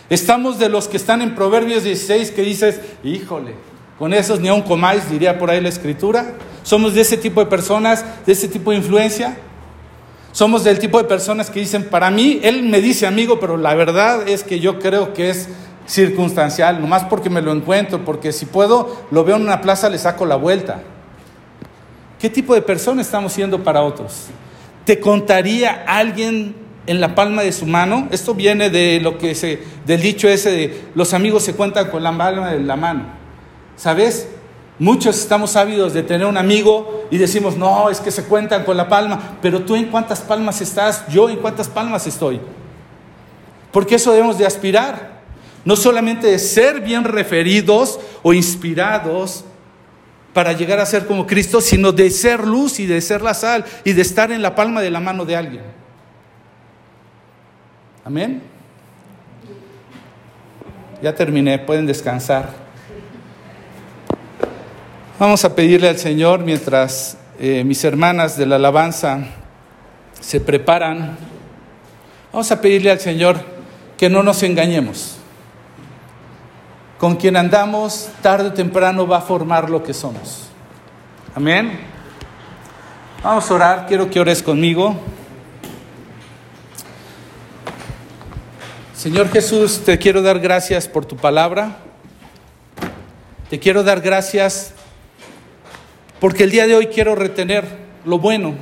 [0.08, 3.54] Estamos de los que están en Proverbios 16 que dices, híjole,
[3.98, 6.34] con esos ni aun comáis, diría por ahí la escritura.
[6.62, 9.36] Somos de ese tipo de personas, de ese tipo de influencia.
[10.32, 13.74] Somos del tipo de personas que dicen, para mí, él me dice amigo, pero la
[13.74, 15.48] verdad es que yo creo que es
[15.90, 19.98] circunstancial, nomás porque me lo encuentro, porque si puedo, lo veo en una plaza, le
[19.98, 20.80] saco la vuelta.
[22.20, 24.26] ¿Qué tipo de persona estamos siendo para otros?
[24.84, 26.54] ¿Te contaría alguien
[26.86, 28.06] en la palma de su mano?
[28.12, 32.02] Esto viene de lo que se, del dicho ese de los amigos se cuentan con
[32.02, 33.04] la palma de la mano.
[33.76, 34.28] ¿Sabes?
[34.78, 38.76] Muchos estamos ávidos de tener un amigo y decimos, no, es que se cuentan con
[38.76, 42.40] la palma, pero tú en cuántas palmas estás, yo en cuántas palmas estoy.
[43.72, 45.19] Porque eso debemos de aspirar.
[45.64, 49.44] No solamente de ser bien referidos o inspirados,
[50.32, 53.64] para llegar a ser como Cristo, sino de ser luz y de ser la sal
[53.84, 55.62] y de estar en la palma de la mano de alguien.
[58.04, 58.42] Amén.
[61.02, 62.50] Ya terminé, pueden descansar.
[65.18, 69.26] Vamos a pedirle al Señor mientras eh, mis hermanas de la alabanza
[70.20, 71.16] se preparan.
[72.32, 73.38] Vamos a pedirle al Señor
[73.96, 75.19] que no nos engañemos
[77.00, 80.50] con quien andamos tarde o temprano va a formar lo que somos.
[81.34, 81.80] Amén.
[83.24, 84.94] Vamos a orar, quiero que ores conmigo.
[88.94, 91.78] Señor Jesús, te quiero dar gracias por tu palabra.
[93.48, 94.74] Te quiero dar gracias
[96.20, 97.64] porque el día de hoy quiero retener
[98.04, 98.52] lo bueno.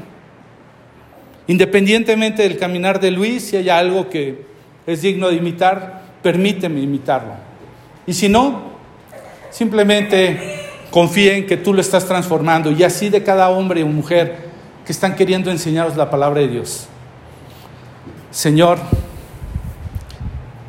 [1.49, 4.47] Independientemente del caminar de Luis, si hay algo que
[4.86, 7.47] es digno de imitar, permíteme imitarlo.
[8.09, 8.62] Y si no,
[9.50, 14.48] simplemente confía en que tú lo estás transformando y así de cada hombre o mujer
[14.86, 16.86] que están queriendo enseñaros la palabra de Dios.
[18.30, 18.78] Señor,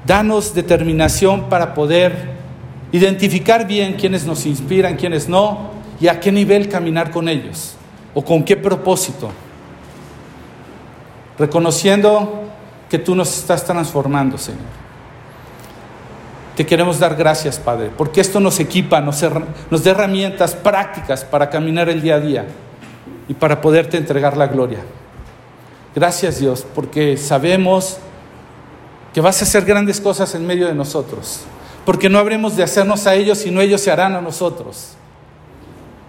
[0.05, 2.33] danos determinación para poder
[2.91, 5.71] identificar bien quiénes nos inspiran, quiénes no,
[6.01, 7.75] y a qué nivel caminar con ellos,
[8.13, 9.31] o con qué propósito.
[11.37, 12.49] Reconociendo
[12.89, 14.78] que tú nos estás transformando, Señor.
[16.59, 21.87] Te queremos dar gracias, Padre, porque esto nos equipa, nos, da herramientas prácticas para caminar
[21.87, 22.47] el día a día
[23.29, 24.79] y para poderte entregar la gloria.
[25.95, 27.99] Gracias, Dios, porque sabemos
[29.13, 31.43] que vas a hacer grandes cosas en medio de nosotros,
[31.85, 34.95] porque no habremos de hacernos a ellos, sino ellos se harán a nosotros.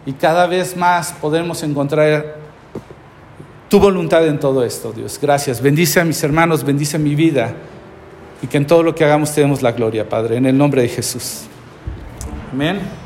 [0.04, 2.38] Y cada vez más podremos encontrar
[3.68, 5.16] tu voluntad en todo esto, Dios.
[5.22, 5.60] Gracias.
[5.60, 7.54] Bendice a mis hermanos, bendice mi vida
[8.42, 10.88] y que en todo lo que hagamos tenemos la gloria, Padre, en el nombre de
[10.88, 11.42] Jesús.
[12.52, 12.99] Amén.